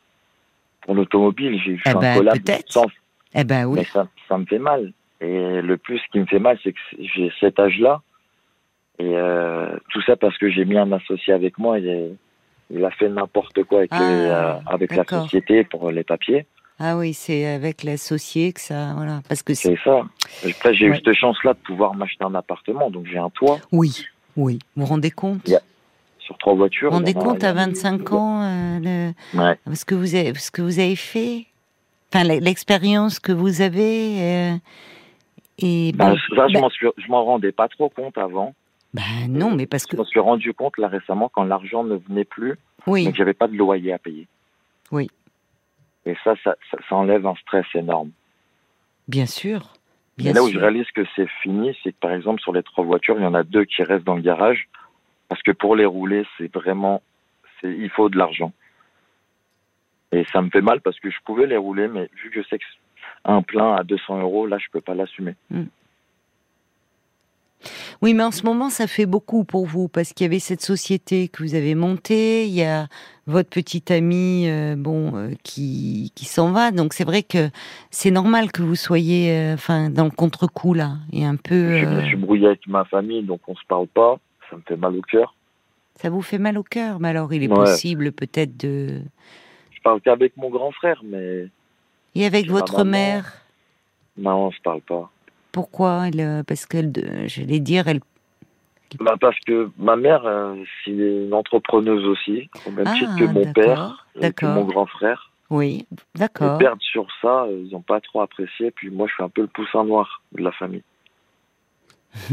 pour 0.90 0.96
l'automobile. 0.96 1.60
J'ai 1.64 1.76
fait 1.76 1.90
eh 1.90 1.96
un 1.96 2.00
ben, 2.00 2.16
collab 2.16 2.38
Eh 3.34 3.44
ben 3.44 3.64
oui. 3.66 3.78
Mais 3.78 3.84
ça, 3.84 4.08
ça, 4.28 4.36
me 4.36 4.44
fait 4.44 4.58
mal. 4.58 4.92
Et 5.20 5.62
le 5.62 5.76
plus 5.76 6.00
qui 6.10 6.18
me 6.18 6.26
fait 6.26 6.40
mal, 6.40 6.58
c'est 6.64 6.72
que 6.72 6.80
j'ai 6.98 7.30
cet 7.38 7.60
âge-là. 7.60 8.00
Et 8.98 9.04
euh, 9.14 9.76
tout 9.90 10.02
ça 10.02 10.16
parce 10.16 10.36
que 10.36 10.50
j'ai 10.50 10.64
mis 10.64 10.76
un 10.76 10.90
associé 10.90 11.32
avec 11.32 11.58
moi. 11.58 11.78
Et 11.78 12.10
il 12.70 12.84
a 12.84 12.90
fait 12.90 13.08
n'importe 13.08 13.62
quoi 13.62 13.78
avec, 13.80 13.90
ah, 13.92 14.02
euh, 14.02 14.54
avec 14.66 14.96
la 14.96 15.04
société 15.04 15.62
pour 15.62 15.92
les 15.92 16.02
papiers. 16.02 16.46
Ah 16.80 16.96
oui, 16.96 17.14
c'est 17.14 17.46
avec 17.46 17.84
l'associé 17.84 18.52
que 18.52 18.60
ça, 18.60 18.94
voilà, 18.96 19.20
parce 19.28 19.42
que 19.44 19.54
c'est 19.54 19.78
ça. 19.84 20.00
Après, 20.44 20.74
j'ai 20.74 20.86
eu 20.86 20.96
cette 20.96 21.14
chance-là 21.14 21.52
de 21.52 21.58
pouvoir 21.58 21.94
m'acheter 21.94 22.24
un 22.24 22.34
appartement, 22.34 22.90
donc 22.90 23.06
j'ai 23.06 23.18
un 23.18 23.30
toit. 23.30 23.58
Oui, 23.70 24.06
oui. 24.36 24.58
Vous 24.74 24.86
vous 24.86 24.88
rendez 24.88 25.10
compte? 25.10 25.42
Il 25.44 25.52
y 25.52 25.56
a- 25.56 25.60
compte 26.38 27.38
il 27.40 27.44
y 27.44 27.46
à 27.46 27.52
en 27.52 27.56
a- 27.56 27.66
25 27.66 28.12
ans 28.12 28.42
euh, 28.42 28.78
le- 28.80 29.38
Ouais. 29.38 29.58
ce 29.74 29.84
que 29.84 29.94
vous 29.94 30.14
avez, 30.14 30.34
ce 30.34 30.50
que 30.50 30.62
vous 30.62 30.78
avez 30.78 30.96
fait, 30.96 31.46
enfin 32.12 32.24
l'expérience 32.24 33.18
que 33.18 33.32
vous 33.32 33.60
avez. 33.62 34.20
euh, 34.22 34.54
et 35.58 35.92
Bah, 35.94 36.10
bon, 36.10 36.16
ça, 36.36 36.48
je 36.48 36.58
m'en 36.58 36.70
suis, 36.70 36.86
je 36.96 37.08
m'en 37.08 37.24
rendais 37.24 37.52
pas 37.52 37.68
trop 37.68 37.88
compte 37.88 38.16
avant. 38.18 38.54
bah, 38.94 39.02
non, 39.28 39.54
mais 39.54 39.66
parce 39.66 39.86
que 39.86 39.96
Je 39.96 40.00
m'en 40.02 40.06
suis 40.06 40.20
rendu 40.20 40.52
compte 40.54 40.78
là 40.78 40.88
récemment 40.88 41.28
quand 41.32 41.44
l'argent 41.44 41.84
ne 41.84 41.96
venait 41.96 42.24
plus, 42.24 42.56
oui, 42.86 43.04
donc 43.04 43.14
j'avais 43.14 43.34
pas 43.34 43.46
de 43.46 43.56
loyer 43.56 43.92
à 43.92 43.98
payer. 43.98 44.26
Oui. 44.90 45.08
Et 46.06 46.16
ça, 46.24 46.34
ça, 46.42 46.56
ça, 46.70 46.78
ça 46.88 46.96
enlève 46.96 47.26
un 47.26 47.34
stress 47.36 47.66
énorme. 47.74 48.10
bien 49.06 49.26
sûr, 49.26 49.74
Et 50.18 50.22
bien 50.24 50.32
là 50.32 50.42
où 50.42 50.46
je 50.46 50.52
sûr. 50.52 50.60
réalise 50.62 50.86
que 50.94 51.02
c'est 51.14 51.28
fini, 51.42 51.76
c'est 51.84 51.92
que 51.92 51.98
par 52.00 52.12
exemple 52.12 52.40
sur 52.40 52.52
les 52.54 52.62
trois 52.62 52.84
voitures, 52.84 53.16
il 53.18 53.22
y 53.22 53.26
en 53.26 53.34
a 53.34 53.42
deux 53.42 53.64
qui 53.64 53.82
restent 53.82 54.04
dans 54.06 54.14
le 54.16 54.22
garage 54.22 54.66
parce 55.30 55.42
que 55.42 55.52
pour 55.52 55.76
les 55.76 55.86
rouler, 55.86 56.26
c'est 56.36 56.52
vraiment, 56.52 57.02
c'est, 57.60 57.72
il 57.72 57.88
faut 57.88 58.08
de 58.08 58.18
l'argent. 58.18 58.52
Et 60.10 60.26
ça 60.32 60.42
me 60.42 60.50
fait 60.50 60.60
mal 60.60 60.80
parce 60.80 60.98
que 60.98 61.08
je 61.08 61.16
pouvais 61.24 61.46
les 61.46 61.56
rouler, 61.56 61.86
mais 61.86 62.10
vu 62.20 62.30
que 62.30 62.42
je 62.42 62.48
sais 62.48 62.58
que 62.58 62.64
un 63.24 63.40
plein 63.40 63.76
à 63.76 63.84
200 63.84 64.20
euros, 64.22 64.46
là, 64.46 64.58
je 64.58 64.66
peux 64.72 64.80
pas 64.80 64.94
l'assumer. 64.94 65.36
Oui, 68.02 68.12
mais 68.12 68.24
en 68.24 68.32
ce 68.32 68.44
moment, 68.44 68.70
ça 68.70 68.88
fait 68.88 69.06
beaucoup 69.06 69.44
pour 69.44 69.66
vous 69.66 69.86
parce 69.86 70.12
qu'il 70.12 70.24
y 70.24 70.28
avait 70.28 70.40
cette 70.40 70.62
société 70.62 71.28
que 71.28 71.44
vous 71.44 71.54
avez 71.54 71.76
montée, 71.76 72.46
il 72.46 72.54
y 72.54 72.64
a 72.64 72.88
votre 73.26 73.50
petit 73.50 73.92
ami, 73.92 74.48
euh, 74.48 74.74
bon, 74.76 75.14
euh, 75.14 75.30
qui 75.44 76.10
qui 76.16 76.24
s'en 76.24 76.50
va. 76.50 76.72
Donc 76.72 76.92
c'est 76.92 77.04
vrai 77.04 77.22
que 77.22 77.50
c'est 77.90 78.10
normal 78.10 78.50
que 78.50 78.62
vous 78.62 78.74
soyez, 78.74 79.30
euh, 79.32 79.88
dans 79.90 80.04
le 80.04 80.10
contre-coup 80.10 80.74
là, 80.74 80.94
et 81.12 81.24
un 81.24 81.36
peu. 81.36 81.78
Je 81.78 81.86
me 81.86 81.98
euh, 81.98 82.06
suis 82.06 82.16
brouillé 82.16 82.46
avec 82.46 82.66
ma 82.66 82.84
famille, 82.86 83.22
donc 83.22 83.42
on 83.46 83.54
se 83.54 83.64
parle 83.68 83.86
pas. 83.86 84.18
Ça 84.50 84.56
me 84.56 84.62
fait 84.66 84.76
mal 84.76 84.96
au 84.96 85.02
cœur. 85.02 85.34
ça 85.96 86.10
vous 86.10 86.22
fait 86.22 86.38
mal 86.38 86.58
au 86.58 86.62
cœur. 86.62 86.98
Mais 87.00 87.08
alors, 87.08 87.32
il 87.32 87.42
est 87.44 87.48
Ouais. 87.48 87.56
possible 87.56 88.12
peut-être 88.12 88.56
de. 88.56 89.00
Je 89.70 89.80
parle 89.82 90.00
qu'avec 90.00 90.36
mon 90.36 90.50
grand 90.50 90.72
frère, 90.72 91.00
mais 91.04 91.46
Et 92.14 92.26
avec 92.26 92.46
ma 92.46 92.52
votre 92.52 92.84
mère, 92.84 93.32
non, 94.16 94.46
on 94.46 94.50
se 94.52 94.60
parle 94.60 94.80
pas. 94.82 95.10
pourquoi? 95.52 96.08
Elle, 96.08 96.20
euh, 96.20 96.42
Parce 96.42 96.66
qu'elle, 96.66 96.92
j'allais 97.26 97.60
dire, 97.60 97.88
elle. 97.88 98.00
Bah 98.98 99.14
parce 99.20 99.38
que 99.46 99.70
ma 99.78 99.94
mère, 99.94 100.26
euh, 100.26 100.56
c'est 100.84 100.90
une 100.90 101.32
entrepreneuse 101.32 102.04
aussi, 102.06 102.50
au 102.64 102.72
même 102.72 102.86
titre 102.98 103.16
que 103.18 103.24
mon 103.24 103.52
père 103.52 104.06
et 104.20 104.32
que 104.32 104.46
mon 104.46 104.64
grand 104.64 104.86
frère. 104.86 105.30
Oui, 105.48 105.86
Ils 105.92 105.96
d'accord. 106.16 106.58
perdent 106.58 106.80
sur 106.82 107.06
ça, 107.22 107.44
euh, 107.44 107.62
ils 107.64 107.72
n'ont 107.72 107.82
pas 107.82 108.00
trop 108.00 108.20
apprécié. 108.20 108.70
Puis 108.72 108.90
moi, 108.90 109.06
je 109.08 109.14
suis 109.14 109.22
un 109.22 109.28
peu 109.28 109.42
le 109.42 109.46
poussin 109.48 109.84
noir 109.84 110.22
de 110.32 110.42
la 110.42 110.50
famille. 110.52 110.82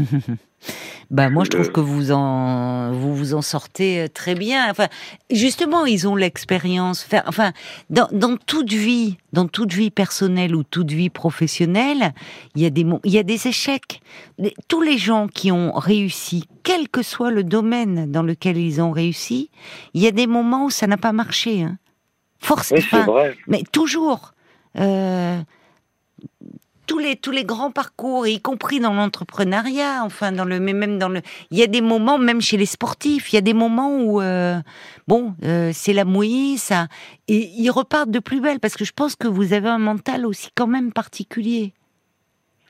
Bah 1.10 1.30
moi 1.30 1.44
je 1.44 1.50
trouve 1.50 1.66
Le- 1.66 1.72
que 1.72 1.80
vous 1.80 2.12
en 2.12 2.92
vous 2.92 3.14
vous 3.14 3.32
en 3.32 3.40
sortez 3.40 4.00
euh, 4.00 4.08
très 4.08 4.34
bien. 4.34 4.70
Enfin 4.70 4.88
justement 5.30 5.86
ils 5.86 6.06
ont 6.06 6.16
l'expérience. 6.16 7.06
Enfin, 7.26 7.52
dans, 7.88 8.08
dans 8.12 8.36
toute 8.36 8.72
vie, 8.72 9.16
dans 9.32 9.48
toute 9.48 9.72
vie 9.72 9.90
personnelle 9.90 10.54
ou 10.54 10.64
toute 10.64 10.90
vie 10.90 11.08
professionnelle, 11.08 12.12
il 12.54 12.62
y 12.62 12.66
a 12.66 12.70
des 12.70 12.84
il 13.04 13.12
y 13.12 13.18
a 13.18 13.22
des 13.22 13.48
échecs. 13.48 14.02
Tous 14.68 14.82
les 14.82 14.98
gens 14.98 15.28
qui 15.28 15.50
ont 15.50 15.72
réussi, 15.72 16.44
quel 16.62 16.90
que 16.90 17.02
soit 17.02 17.30
le 17.30 17.42
domaine 17.42 18.10
dans 18.12 18.22
lequel 18.22 18.58
ils 18.58 18.82
ont 18.82 18.90
réussi, 18.90 19.50
il 19.94 20.02
y 20.02 20.06
a 20.06 20.10
des 20.12 20.26
moments 20.26 20.66
où 20.66 20.70
ça 20.70 20.86
n'a 20.86 20.98
pas 20.98 21.12
marché. 21.12 21.62
Hein. 21.62 21.78
Force, 22.38 22.70
Oui, 22.70 22.84
mais 23.46 23.62
toujours. 23.72 24.32
Euh, 24.78 25.40
tous 26.88 26.98
les 26.98 27.16
tous 27.16 27.30
les 27.30 27.44
grands 27.44 27.70
parcours, 27.70 28.26
y 28.26 28.40
compris 28.40 28.80
dans 28.80 28.94
l'entrepreneuriat, 28.94 30.02
enfin 30.02 30.32
dans 30.32 30.46
le 30.46 30.58
même 30.58 30.98
dans 30.98 31.10
le, 31.10 31.20
il 31.50 31.58
y 31.58 31.62
a 31.62 31.66
des 31.68 31.82
moments 31.82 32.18
même 32.18 32.40
chez 32.40 32.56
les 32.56 32.66
sportifs, 32.66 33.32
il 33.32 33.36
y 33.36 33.38
a 33.38 33.42
des 33.42 33.54
moments 33.54 33.94
où 33.96 34.20
euh, 34.20 34.56
bon 35.06 35.34
euh, 35.44 35.70
c'est 35.72 35.92
la 35.92 36.04
mouille, 36.04 36.56
ça 36.56 36.88
et 37.28 37.50
ils 37.56 37.70
repartent 37.70 38.10
de 38.10 38.18
plus 38.18 38.40
belle 38.40 38.58
parce 38.58 38.74
que 38.74 38.84
je 38.84 38.92
pense 38.92 39.14
que 39.14 39.28
vous 39.28 39.52
avez 39.52 39.68
un 39.68 39.78
mental 39.78 40.26
aussi 40.26 40.48
quand 40.56 40.66
même 40.66 40.92
particulier. 40.92 41.74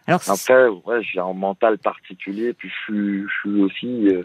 Alors 0.08 0.20
Après, 0.26 0.68
ouais, 0.68 1.02
j'ai 1.02 1.20
un 1.20 1.34
mental 1.34 1.78
particulier, 1.78 2.54
puis 2.54 2.70
je 2.70 3.26
suis, 3.28 3.60
aussi 3.60 4.08
euh, 4.08 4.22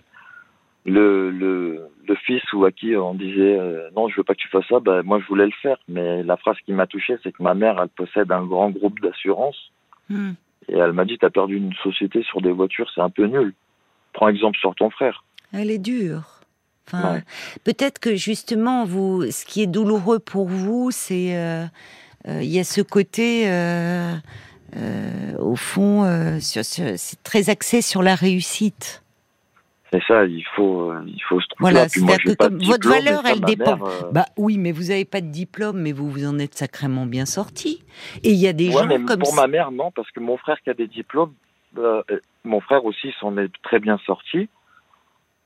le, 0.86 1.30
le, 1.30 1.88
le 2.08 2.16
fils 2.26 2.42
ou 2.54 2.66
à 2.66 2.72
qui 2.72 2.96
on 2.96 3.14
disait 3.14 3.60
non, 3.96 4.08
je 4.08 4.16
veux 4.18 4.24
pas 4.24 4.34
que 4.34 4.40
tu 4.40 4.48
fasses 4.48 4.68
ça. 4.70 4.80
Ben, 4.80 5.04
moi, 5.04 5.20
je 5.20 5.28
voulais 5.28 5.46
le 5.46 5.52
faire, 5.62 5.78
mais 5.88 6.24
la 6.24 6.38
phrase 6.38 6.58
qui 6.66 6.74
m'a 6.74 6.88
touché, 6.88 7.18
c'est 7.22 7.32
que 7.32 7.44
ma 7.44 7.54
mère, 7.54 7.80
elle 7.82 7.90
possède 7.90 8.32
un 8.32 8.46
grand 8.46 8.70
groupe 8.70 9.00
d'assurance, 9.02 9.72
Hmm. 10.10 10.32
et 10.68 10.78
elle 10.78 10.94
m'a 10.94 11.06
dit, 11.06 11.18
t'as 11.20 11.30
perdu 11.30 11.58
une 11.58 11.74
société 11.84 12.24
sur 12.24 12.42
des 12.42 12.52
voitures, 12.52 12.90
c'est 12.94 13.02
un 13.02 13.10
peu 13.10 13.26
nul. 13.26 13.54
Prends 14.14 14.28
exemple 14.28 14.58
sur 14.60 14.76
ton 14.76 14.90
frère. 14.90 15.24
Elle 15.54 15.72
est 15.72 15.78
dure. 15.80 16.42
Enfin, 16.88 17.14
Ouais. 17.16 17.24
peut-être 17.64 18.00
que 18.00 18.16
justement, 18.16 18.84
vous, 18.86 19.30
ce 19.32 19.46
qui 19.46 19.62
est 19.62 19.68
douloureux 19.68 20.20
pour 20.20 20.48
vous, 20.48 20.92
c'est 20.92 21.38
euh, 21.38 21.66
euh, 22.28 22.44
il 22.44 22.50
y 22.50 22.60
a 22.60 22.64
ce 22.64 22.82
côté, 22.82 23.44
euh, 23.48 24.16
au 25.40 25.56
fond, 25.56 26.38
c'est 26.42 27.24
très 27.24 27.50
axé 27.50 27.82
sur 27.82 28.02
la 28.02 28.16
réussite. 28.16 29.03
C'est 29.94 30.02
ça, 30.08 30.26
il 30.26 30.44
faut, 30.56 30.90
euh, 30.92 31.04
il 31.06 31.22
faut 31.22 31.40
se 31.40 31.48
trouver. 31.50 31.72
Voilà, 31.72 31.86
Puis 31.88 32.02
moi, 32.02 32.16
c'est-à-dire 32.16 32.24
j'ai 32.26 32.32
que 32.32 32.38
pas 32.38 32.48
comme 32.50 32.58
de 32.58 32.66
votre 32.66 32.90
valeur, 32.90 33.20
et 33.26 33.28
ça, 33.28 33.34
elle 33.34 33.42
dépend. 33.42 33.78
mère, 33.78 33.86
euh, 33.86 34.12
Bah 34.12 34.26
oui, 34.38 34.58
mais 34.58 34.72
vous 34.72 34.86
n'avez 34.86 35.06
pas 35.06 35.22
de 35.22 35.28
diplôme, 35.28 35.80
mais 35.82 35.92
vous 35.92 36.10
vous 36.10 36.26
en 36.26 36.40
êtes 36.40 36.56
sacrément 36.56 37.06
bien 37.06 37.28
sorti. 37.28 37.84
Et 38.24 38.32
il 38.32 38.38
y 38.38 38.48
a 38.48 38.54
des 38.54 38.70
ouais, 38.70 38.74
gens 38.74 38.88
mais 38.88 39.00
comme 39.06 39.20
pour 39.20 39.36
ma 39.36 39.46
mère, 39.46 39.70
non, 39.72 39.92
parce 39.92 40.10
que 40.10 40.20
mon 40.20 40.36
frère 40.38 40.60
qui 40.64 40.72
a 40.72 40.74
des 40.74 40.88
diplômes, 40.88 41.34
euh, 41.78 42.02
mon 42.44 42.60
frère 42.60 42.86
aussi 42.86 43.14
s'en 43.20 43.38
est 43.38 43.52
très 43.62 43.80
bien 43.80 44.00
sorti, 44.06 44.50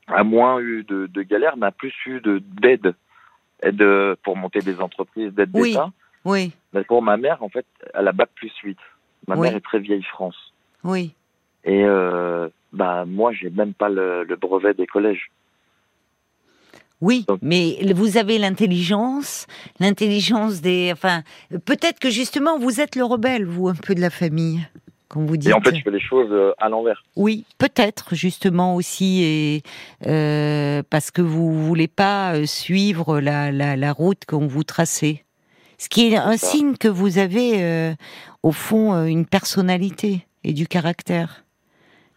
a 0.06 0.24
moins 0.24 0.58
eu 0.60 0.82
de, 0.84 1.06
de 1.08 1.22
galères, 1.22 1.58
mais 1.58 1.66
a 1.66 1.70
plus 1.70 1.92
eu 2.06 2.20
de 2.22 2.38
d'aide, 2.38 2.94
aide 3.62 3.84
pour 4.24 4.34
monter 4.38 4.60
des 4.60 4.80
entreprises, 4.80 5.30
d'aide 5.34 5.50
Oui. 5.52 5.72
d'État. 5.72 5.90
Oui, 6.24 6.52
Mais 6.72 6.84
pour 6.84 7.02
ma 7.02 7.16
mère, 7.18 7.42
en 7.42 7.50
fait, 7.50 7.66
elle 7.94 8.08
a 8.08 8.12
bac 8.12 8.30
plus 8.34 8.52
8. 8.64 8.78
Ma 9.26 9.36
Oui. 9.36 9.42
mère 9.48 9.56
est 9.56 9.60
très 9.60 9.78
vieille 9.78 10.02
France. 10.04 10.36
oui. 10.84 11.14
Et 11.64 11.84
euh, 11.84 12.48
bah 12.72 13.04
moi, 13.06 13.32
j'ai 13.32 13.50
même 13.50 13.74
pas 13.74 13.88
le, 13.88 14.24
le 14.24 14.36
brevet 14.36 14.74
des 14.74 14.86
collèges. 14.86 15.30
Oui, 17.00 17.24
Donc- 17.28 17.38
mais 17.42 17.78
vous 17.94 18.16
avez 18.16 18.38
l'intelligence, 18.38 19.46
l'intelligence 19.78 20.60
des. 20.60 20.90
Enfin, 20.92 21.22
peut-être 21.64 22.00
que 22.00 22.10
justement 22.10 22.58
vous 22.58 22.80
êtes 22.80 22.96
le 22.96 23.04
rebelle, 23.04 23.44
vous, 23.46 23.68
un 23.68 23.74
peu 23.74 23.94
de 23.94 24.00
la 24.00 24.10
famille, 24.10 24.66
quand 25.08 25.24
vous 25.24 25.36
dites. 25.36 25.50
Et 25.50 25.52
en 25.52 25.60
fait, 25.60 25.76
je 25.76 25.82
fais 25.82 25.92
les 25.92 26.00
choses 26.00 26.32
euh, 26.32 26.52
à 26.58 26.68
l'envers. 26.68 27.04
Oui, 27.14 27.44
peut-être 27.58 28.16
justement 28.16 28.74
aussi, 28.74 29.22
et 29.22 29.62
euh, 30.08 30.82
parce 30.90 31.12
que 31.12 31.22
vous 31.22 31.64
voulez 31.64 31.86
pas 31.88 32.34
euh, 32.34 32.46
suivre 32.46 33.20
la, 33.20 33.52
la, 33.52 33.76
la 33.76 33.92
route 33.92 34.24
qu'on 34.26 34.48
vous 34.48 34.64
tracez. 34.64 35.24
Ce 35.80 35.88
qui 35.88 36.08
est 36.12 36.16
un 36.16 36.36
signe 36.36 36.76
que 36.76 36.88
vous 36.88 37.18
avez, 37.18 37.62
euh, 37.62 37.94
au 38.42 38.50
fond, 38.50 39.04
une 39.06 39.24
personnalité 39.24 40.26
et 40.42 40.52
du 40.52 40.66
caractère. 40.66 41.44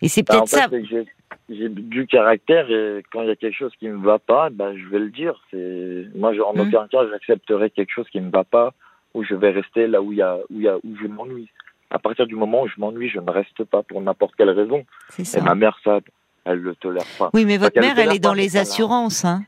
Et 0.02 0.08
c'est 0.08 0.24
Bah, 0.28 0.36
peut-être 0.38 0.50
fait, 0.50 0.56
ça. 0.58 0.68
que 0.70 0.84
j'ai- 0.86 1.08
j'ai 1.50 1.70
du 1.70 2.08
caractère 2.08 2.70
et 2.72 3.04
quand 3.12 3.22
il 3.22 3.28
y 3.28 3.32
a 3.32 3.36
quelque 3.36 3.56
chose 3.58 3.72
qui 3.80 3.88
me 3.88 4.04
va 4.04 4.20
pas, 4.20 4.50
bah, 4.50 4.76
je 4.76 4.86
vais 4.88 5.00
le 5.00 5.10
dire. 5.10 5.36
C'est 5.52 6.06
moi, 6.16 6.34
je- 6.34 6.42
en 6.42 6.54
Hmm. 6.54 6.62
aucun 6.62 6.88
cas, 6.88 7.08
j'accepterai 7.12 7.70
quelque 7.70 7.92
chose 7.94 8.08
qui 8.12 8.20
me 8.20 8.32
va 8.32 8.44
pas 8.44 8.74
ou 9.14 9.24
je 9.24 9.36
vais 9.36 9.52
rester 9.52 9.88
là 9.88 10.02
où 10.02 10.12
il 10.12 10.18
y 10.20 10.22
a 10.22 10.38
où 10.50 10.56
il 10.56 10.62
y 10.64 10.68
a 10.68 10.78
où 10.78 10.96
je 11.02 11.08
m'ennuie. 11.08 11.50
À 11.90 12.00
partir 12.00 12.26
du 12.26 12.36
moment 12.36 12.64
où 12.64 12.68
je 12.68 12.76
m'ennuie, 12.80 13.10
je 13.10 13.20
ne 13.20 13.30
reste 13.30 13.64
pas 13.66 13.84
pour 13.84 14.00
n'importe 14.02 14.34
quelle 14.38 14.50
raison. 14.50 14.86
C'est 15.10 15.24
Et 15.24 15.26
ça. 15.26 15.42
ma 15.42 15.56
mère, 15.56 15.78
ça, 15.84 16.00
elle 16.46 16.60
le 16.60 16.74
tolère 16.76 17.04
pas. 17.20 17.30
Oui, 17.34 17.44
mais 17.46 17.58
votre 17.58 17.80
mère, 17.80 18.00
elle 18.00 18.14
est 18.14 18.20
dans 18.20 18.34
les 18.34 18.56
assurances. 18.58 19.26
Hein 19.26 19.44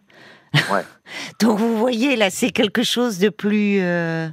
Ouais. 0.72 0.82
Donc 1.42 1.58
vous 1.58 1.78
voyez, 1.78 2.16
là, 2.16 2.30
c'est 2.30 2.52
quelque 2.52 2.84
chose 2.84 3.18
de 3.18 3.30
plus... 3.30 3.80
euh, 3.82 4.28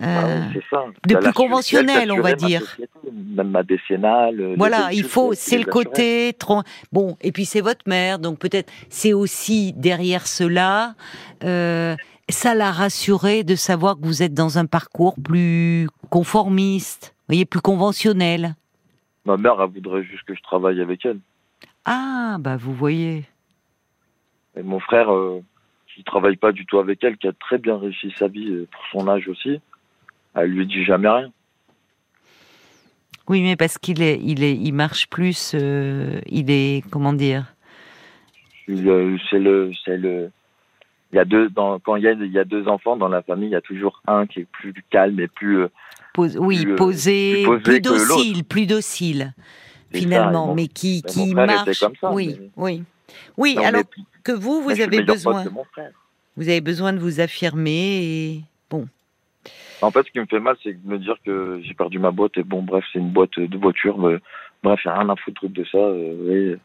Ah 0.00 0.26
euh, 0.26 0.40
oui, 0.40 0.60
c'est 0.60 0.76
ça. 0.76 0.84
de 1.06 1.16
plus 1.16 1.32
conventionnel, 1.32 2.12
on 2.12 2.16
va 2.16 2.30
ma 2.30 2.34
dire. 2.34 2.76
Même 3.12 3.50
ma 3.50 3.62
décennale. 3.62 4.36
les 4.36 4.56
Voilà, 4.56 4.92
il 4.92 5.04
faut, 5.04 5.32
c'est 5.32 5.56
les 5.56 5.64
le 5.64 5.70
côté. 5.70 6.36
Bon, 6.92 7.16
et 7.22 7.32
puis 7.32 7.46
c'est 7.46 7.62
votre 7.62 7.88
mère, 7.88 8.18
donc 8.18 8.38
peut-être 8.38 8.70
c'est 8.90 9.14
aussi 9.14 9.72
derrière 9.72 10.26
cela, 10.26 10.94
euh, 11.44 11.96
ça 12.28 12.54
l'a 12.54 12.72
rassuré 12.72 13.42
de 13.42 13.54
savoir 13.54 13.96
que 13.98 14.04
vous 14.04 14.22
êtes 14.22 14.34
dans 14.34 14.58
un 14.58 14.66
parcours 14.66 15.14
plus 15.22 15.88
conformiste, 16.10 17.14
vous 17.20 17.34
voyez, 17.34 17.44
plus 17.46 17.60
conventionnel. 17.60 18.54
Ma 19.24 19.36
mère, 19.36 19.56
elle 19.60 19.70
voudrait 19.70 20.04
juste 20.04 20.24
que 20.24 20.34
je 20.34 20.42
travaille 20.42 20.80
avec 20.80 21.06
elle. 21.06 21.18
Ah, 21.84 22.36
bah 22.38 22.56
vous 22.56 22.74
voyez. 22.74 23.24
Et 24.56 24.62
mon 24.62 24.80
frère, 24.80 25.12
euh, 25.12 25.42
qui 25.94 26.04
travaille 26.04 26.36
pas 26.36 26.52
du 26.52 26.66
tout 26.66 26.78
avec 26.78 27.02
elle, 27.02 27.16
qui 27.16 27.26
a 27.26 27.32
très 27.32 27.58
bien 27.58 27.78
réussi 27.78 28.12
sa 28.18 28.28
vie 28.28 28.50
euh, 28.50 28.68
pour 28.70 28.82
son 28.92 29.08
âge 29.08 29.28
aussi, 29.28 29.60
elle 30.36 30.50
lui 30.50 30.66
dit 30.66 30.84
jamais 30.84 31.08
rien. 31.08 31.30
Oui, 33.28 33.42
mais 33.42 33.56
parce 33.56 33.76
qu'il 33.78 34.02
est, 34.02 34.20
il 34.22 34.44
est, 34.44 34.54
il 34.54 34.72
marche 34.72 35.08
plus, 35.08 35.52
euh, 35.54 36.20
il 36.26 36.50
est, 36.50 36.84
comment 36.90 37.12
dire? 37.12 37.54
Il, 38.68 38.88
euh, 38.88 39.16
C'est 39.30 39.38
le, 39.38 39.72
c'est 39.84 39.96
le. 39.96 40.30
Il 41.12 41.16
y 41.16 41.18
a 41.18 41.24
deux, 41.24 41.48
dans, 41.50 41.78
quand 41.80 41.96
il 41.96 42.04
y 42.04 42.08
a, 42.08 42.12
il 42.12 42.30
y 42.32 42.38
a 42.38 42.44
deux 42.44 42.68
enfants 42.68 42.96
dans 42.96 43.08
la 43.08 43.22
famille, 43.22 43.48
il 43.48 43.52
y 43.52 43.56
a 43.56 43.60
toujours 43.60 44.00
un 44.06 44.26
qui 44.26 44.40
est 44.40 44.46
plus 44.52 44.74
calme 44.90 45.18
et 45.20 45.28
plus. 45.28 45.62
euh, 45.62 45.68
Pose- 46.14 46.36
oui, 46.38 46.64
Plus, 46.64 46.74
posé, 46.76 47.42
plus 47.44 47.60
posé 47.64 47.80
docile, 47.80 48.44
plus 48.44 48.66
docile, 48.66 49.32
ça. 49.92 49.98
finalement, 49.98 50.46
mon- 50.48 50.54
mais 50.54 50.66
qui, 50.68 51.02
mais 51.04 51.10
qui 51.12 51.34
marche. 51.34 51.80
comme 51.80 51.92
ça, 52.00 52.10
oui, 52.12 52.36
mais- 52.40 52.50
oui. 52.56 52.82
Oui, 53.36 53.54
Non, 53.56 53.62
alors 53.64 53.82
mais- 53.96 54.04
que 54.24 54.32
vous, 54.32 54.62
vous 54.62 54.70
avez 54.80 55.02
besoin, 55.02 55.44
vous 56.36 56.48
avez 56.48 56.60
besoin 56.60 56.92
de 56.92 56.98
vous 56.98 57.20
affirmer. 57.20 58.02
Et... 58.04 58.40
En 59.82 59.90
fait, 59.90 60.06
ce 60.06 60.10
qui 60.10 60.18
me 60.20 60.26
fait 60.26 60.40
mal, 60.40 60.56
c'est 60.62 60.72
de 60.72 60.88
me 60.88 60.98
dire 60.98 61.16
que 61.24 61.60
j'ai 61.62 61.74
perdu 61.74 61.98
ma 61.98 62.10
boîte 62.10 62.36
et 62.38 62.42
bon, 62.42 62.62
bref, 62.62 62.84
c'est 62.92 62.98
une 62.98 63.10
boîte 63.10 63.38
de 63.38 63.58
voiture. 63.58 63.98
mais 63.98 64.18
bref, 64.62 64.80
il 64.84 64.90
rien 64.90 65.08
à 65.08 65.16
foutre 65.16 65.48
de 65.48 65.64
ça. 65.64 65.78
euh, 65.78 66.56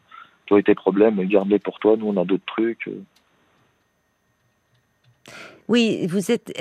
toi 0.46 0.58
et 0.58 0.62
tes 0.62 0.74
problèmes, 0.74 1.22
garde-les 1.24 1.58
pour 1.58 1.78
toi. 1.78 1.96
Nous, 1.96 2.08
on 2.08 2.20
a 2.20 2.24
d'autres 2.24 2.46
trucs. 2.46 2.88
euh. 2.88 3.02
oui, 5.68 6.06
vous 6.06 6.30
êtes 6.30 6.52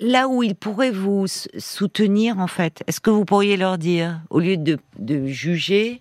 là 0.00 0.28
où 0.28 0.42
ils 0.42 0.54
pourraient 0.54 0.90
vous 0.90 1.26
soutenir 1.26 2.38
en 2.38 2.46
fait. 2.46 2.82
Est-ce 2.86 3.00
que 3.00 3.10
vous 3.10 3.24
pourriez 3.24 3.56
leur 3.56 3.78
dire, 3.78 4.20
au 4.30 4.40
lieu 4.40 4.56
de, 4.56 4.78
de 4.98 5.26
juger, 5.26 6.00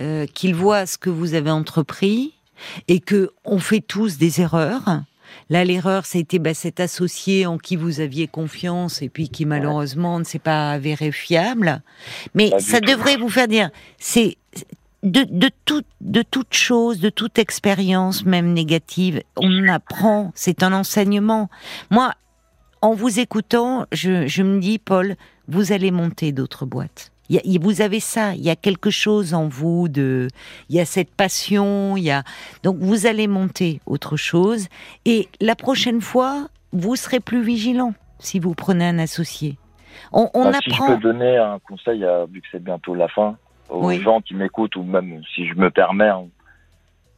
euh, 0.00 0.26
qu'ils 0.26 0.54
voient 0.54 0.86
ce 0.86 0.96
que 0.96 1.10
vous 1.10 1.34
avez 1.34 1.50
entrepris 1.50 2.34
et 2.88 3.00
que 3.00 3.30
on 3.44 3.58
fait 3.58 3.80
tous 3.80 4.16
des 4.16 4.40
erreurs. 4.40 5.02
Là, 5.50 5.64
l'erreur, 5.64 6.06
c'était 6.06 6.38
bah, 6.38 6.54
cet 6.54 6.80
associé 6.80 7.46
en 7.46 7.58
qui 7.58 7.76
vous 7.76 8.00
aviez 8.00 8.26
confiance 8.26 9.02
et 9.02 9.08
puis 9.08 9.28
qui 9.28 9.44
malheureusement 9.44 10.18
ne 10.18 10.24
s'est 10.24 10.38
pas 10.38 10.72
avéré 10.72 11.12
fiable. 11.12 11.82
Mais 12.34 12.50
Pas 12.50 12.60
ça 12.60 12.80
tout. 12.80 12.90
devrait 12.90 13.16
vous 13.16 13.28
faire 13.28 13.48
dire, 13.48 13.70
c'est 13.98 14.36
de, 15.02 15.24
de, 15.28 15.50
tout, 15.64 15.82
de 16.00 16.22
toute 16.22 16.54
chose, 16.54 17.00
de 17.00 17.10
toute 17.10 17.38
expérience, 17.38 18.24
même 18.24 18.52
négative, 18.52 19.22
on 19.36 19.68
apprend, 19.68 20.32
c'est 20.34 20.62
un 20.62 20.72
enseignement. 20.72 21.50
Moi, 21.90 22.12
en 22.82 22.94
vous 22.94 23.18
écoutant, 23.18 23.86
je, 23.92 24.26
je 24.26 24.42
me 24.42 24.60
dis, 24.60 24.78
Paul, 24.78 25.16
vous 25.48 25.72
allez 25.72 25.90
monter 25.90 26.32
d'autres 26.32 26.66
boîtes. 26.66 27.10
Y 27.32 27.56
a- 27.56 27.60
vous 27.60 27.80
avez 27.80 28.00
ça, 28.00 28.34
il 28.34 28.42
y 28.42 28.50
a 28.50 28.56
quelque 28.56 28.90
chose 28.90 29.32
en 29.34 29.48
vous 29.48 29.88
de, 29.88 30.28
il 30.68 30.76
y 30.76 30.80
a 30.80 30.84
cette 30.84 31.10
passion, 31.14 31.96
il 31.96 32.04
y 32.04 32.10
a 32.10 32.24
donc 32.62 32.76
vous 32.78 33.06
allez 33.06 33.26
monter 33.26 33.80
autre 33.86 34.16
chose 34.16 34.68
et 35.04 35.28
la 35.40 35.54
prochaine 35.56 36.00
fois 36.00 36.48
vous 36.72 36.96
serez 36.96 37.20
plus 37.20 37.42
vigilant 37.42 37.94
si 38.18 38.38
vous 38.38 38.54
prenez 38.54 38.86
un 38.86 38.98
associé. 38.98 39.56
On, 40.12 40.30
on 40.34 40.50
Bah, 40.50 40.58
Si 40.62 40.70
je 40.70 40.74
apprend. 40.74 40.94
peux 40.96 41.00
donner 41.02 41.36
un 41.36 41.58
conseil, 41.58 42.04
à- 42.04 42.24
vu 42.26 42.40
que 42.40 42.46
c'est 42.52 42.62
bientôt 42.62 42.94
la 42.94 43.08
fin, 43.08 43.36
aux 43.68 43.86
Oui. 43.88 44.00
gens 44.02 44.20
qui 44.20 44.34
m'écoutent 44.34 44.76
ou 44.76 44.82
même 44.82 45.22
si 45.34 45.46
je 45.46 45.54
me 45.54 45.70
permets, 45.70 46.08
hein, 46.08 46.24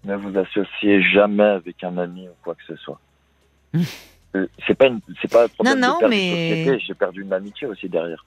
ne 0.04 0.14
vous 0.16 0.36
associez 0.38 1.02
jamais 1.02 1.42
avec 1.44 1.82
un 1.82 1.96
ami 1.98 2.28
ou 2.28 2.32
quoi 2.42 2.54
que 2.54 2.62
ce 2.68 2.76
soit. 2.76 3.00
Euh, 4.36 4.46
c'est 4.66 4.74
pas 4.74 4.88
c'est 5.22 5.30
pas 5.30 5.44
un 5.44 5.48
problème 5.48 5.80
Non, 5.80 5.88
non, 6.00 6.06
de 6.06 6.06
mais-. 6.10 6.78
J'ai 6.80 6.94
perdu 6.94 7.22
une 7.22 7.32
amitié 7.32 7.66
aussi 7.66 7.88
derrière, 7.88 8.24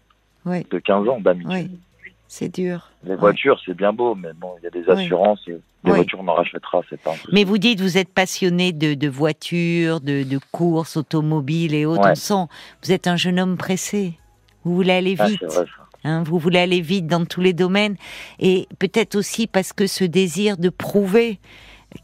Oui, 0.47 0.65
de 0.71 0.79
15 0.79 1.07
ans 1.09 1.19
d'amitié. 1.19 1.69
oui, 1.69 2.09
c'est 2.27 2.53
dur. 2.53 2.89
Les 3.03 3.15
voitures, 3.15 3.59
c'est 3.65 3.75
bien 3.75 3.93
beau, 3.93 4.15
mais 4.15 4.29
bon, 4.35 4.51
il 4.59 4.63
y 4.63 4.67
a 4.67 4.69
des 4.69 4.89
assurances. 4.89 5.39
euh, 5.49 5.59
Les 5.83 5.91
voitures, 5.91 6.19
on 6.21 6.27
en 6.27 6.33
rachètera, 6.33 6.81
c'est 6.89 6.99
pas. 7.01 7.13
Mais 7.31 7.43
vous 7.43 7.57
dites, 7.57 7.79
vous 7.81 7.97
êtes 7.97 8.09
passionné 8.13 8.71
de, 8.73 8.93
de 8.95 9.07
voitures, 9.07 9.99
de, 10.01 10.23
de 10.23 10.39
courses 10.51 10.97
automobiles 10.97 11.73
et 11.75 11.85
autres. 11.85 12.03
Ouais. 12.03 12.11
On 12.11 12.15
sent, 12.15 12.45
vous 12.83 12.91
êtes 12.91 13.07
un 13.07 13.15
jeune 13.17 13.39
homme 13.39 13.57
pressé. 13.57 14.17
Vous 14.63 14.75
voulez 14.75 14.91
aller 14.93 15.15
Ah, 15.19 15.27
vite. 15.27 15.37
c'est 15.41 15.45
vrai, 15.55 15.65
hein, 16.03 16.23
vous 16.25 16.37
voulez 16.39 16.59
aller 16.59 16.81
vite 16.81 17.07
dans 17.07 17.23
tous 17.25 17.39
les 17.41 17.53
domaines. 17.53 17.95
Et 18.39 18.67
peut-être 18.79 19.15
aussi 19.15 19.47
parce 19.47 19.71
que 19.71 19.87
ce 19.87 20.03
désir 20.03 20.57
de 20.57 20.69
prouver 20.69 21.39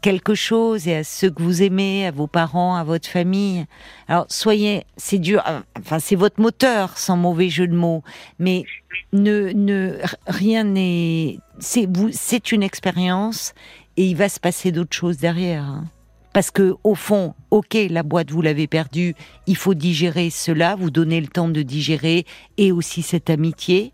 quelque 0.00 0.34
chose 0.34 0.88
et 0.88 0.96
à 0.96 1.04
ceux 1.04 1.30
que 1.30 1.42
vous 1.42 1.62
aimez, 1.62 2.06
à 2.06 2.10
vos 2.10 2.26
parents, 2.26 2.76
à 2.76 2.84
votre 2.84 3.08
famille. 3.08 3.66
Alors 4.08 4.26
soyez, 4.28 4.84
c'est 4.96 5.18
dur, 5.18 5.42
euh, 5.46 5.60
enfin 5.78 5.98
c'est 5.98 6.16
votre 6.16 6.40
moteur, 6.40 6.96
sans 6.98 7.16
mauvais 7.16 7.48
jeu 7.50 7.66
de 7.66 7.74
mots, 7.74 8.02
mais 8.38 8.64
ne, 9.12 9.52
ne, 9.52 9.98
rien 10.26 10.64
n'est, 10.64 11.38
c'est 11.58 11.86
vous, 11.86 12.10
c'est 12.12 12.52
une 12.52 12.62
expérience 12.62 13.54
et 13.96 14.06
il 14.06 14.16
va 14.16 14.28
se 14.28 14.40
passer 14.40 14.72
d'autres 14.72 14.96
choses 14.96 15.18
derrière. 15.18 15.64
hein. 15.64 15.84
Parce 16.32 16.50
que 16.50 16.74
au 16.82 16.96
fond, 16.96 17.34
ok, 17.50 17.76
la 17.90 18.02
boîte 18.02 18.32
vous 18.32 18.42
l'avez 18.42 18.66
perdue, 18.66 19.14
il 19.46 19.56
faut 19.56 19.74
digérer 19.74 20.30
cela, 20.30 20.74
vous 20.74 20.90
donner 20.90 21.20
le 21.20 21.28
temps 21.28 21.48
de 21.48 21.62
digérer 21.62 22.26
et 22.56 22.72
aussi 22.72 23.02
cette 23.02 23.30
amitié, 23.30 23.92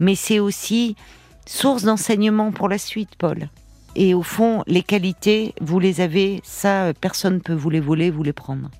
mais 0.00 0.14
c'est 0.14 0.38
aussi 0.38 0.96
source 1.46 1.82
d'enseignement 1.82 2.50
pour 2.50 2.70
la 2.70 2.78
suite, 2.78 3.10
Paul. 3.18 3.50
Et 3.94 4.14
au 4.14 4.22
fond, 4.22 4.62
les 4.66 4.82
qualités, 4.82 5.54
vous 5.60 5.78
les 5.78 6.00
avez, 6.00 6.40
ça, 6.44 6.92
personne 7.00 7.34
ne 7.34 7.38
peut 7.40 7.52
vous 7.54 7.70
les 7.70 7.80
voler, 7.80 8.10
vous 8.10 8.22
les 8.22 8.32
prendre. 8.32 8.70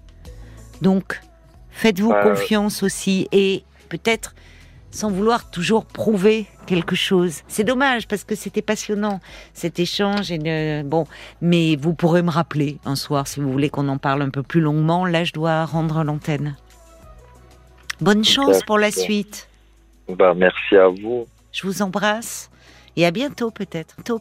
Donc, 0.80 1.20
faites-vous 1.70 2.12
Euh, 2.12 2.22
confiance 2.22 2.82
aussi 2.82 3.28
et 3.30 3.62
peut-être 3.88 4.34
sans 4.90 5.10
vouloir 5.10 5.50
toujours 5.50 5.86
prouver 5.86 6.46
quelque 6.66 6.94
chose. 6.94 7.40
C'est 7.48 7.64
dommage 7.64 8.06
parce 8.06 8.24
que 8.24 8.34
c'était 8.34 8.62
passionnant 8.62 9.20
cet 9.54 9.78
échange 9.80 10.30
et 10.30 10.82
bon, 10.84 11.06
mais 11.40 11.76
vous 11.76 11.94
pourrez 11.94 12.22
me 12.22 12.30
rappeler 12.30 12.78
un 12.84 12.94
soir 12.94 13.26
si 13.26 13.40
vous 13.40 13.50
voulez 13.50 13.70
qu'on 13.70 13.88
en 13.88 13.96
parle 13.98 14.22
un 14.22 14.28
peu 14.30 14.42
plus 14.42 14.60
longuement. 14.60 15.06
Là, 15.06 15.24
je 15.24 15.32
dois 15.32 15.64
rendre 15.64 16.04
l'antenne. 16.04 16.56
Bonne 18.00 18.24
chance 18.24 18.62
pour 18.64 18.78
la 18.78 18.90
suite. 18.90 19.48
Bah, 20.08 20.34
merci 20.36 20.76
à 20.76 20.88
vous. 20.88 21.26
Je 21.52 21.66
vous 21.66 21.80
embrasse 21.80 22.50
et 22.96 23.06
à 23.06 23.10
bientôt 23.10 23.50
peut-être. 23.50 23.96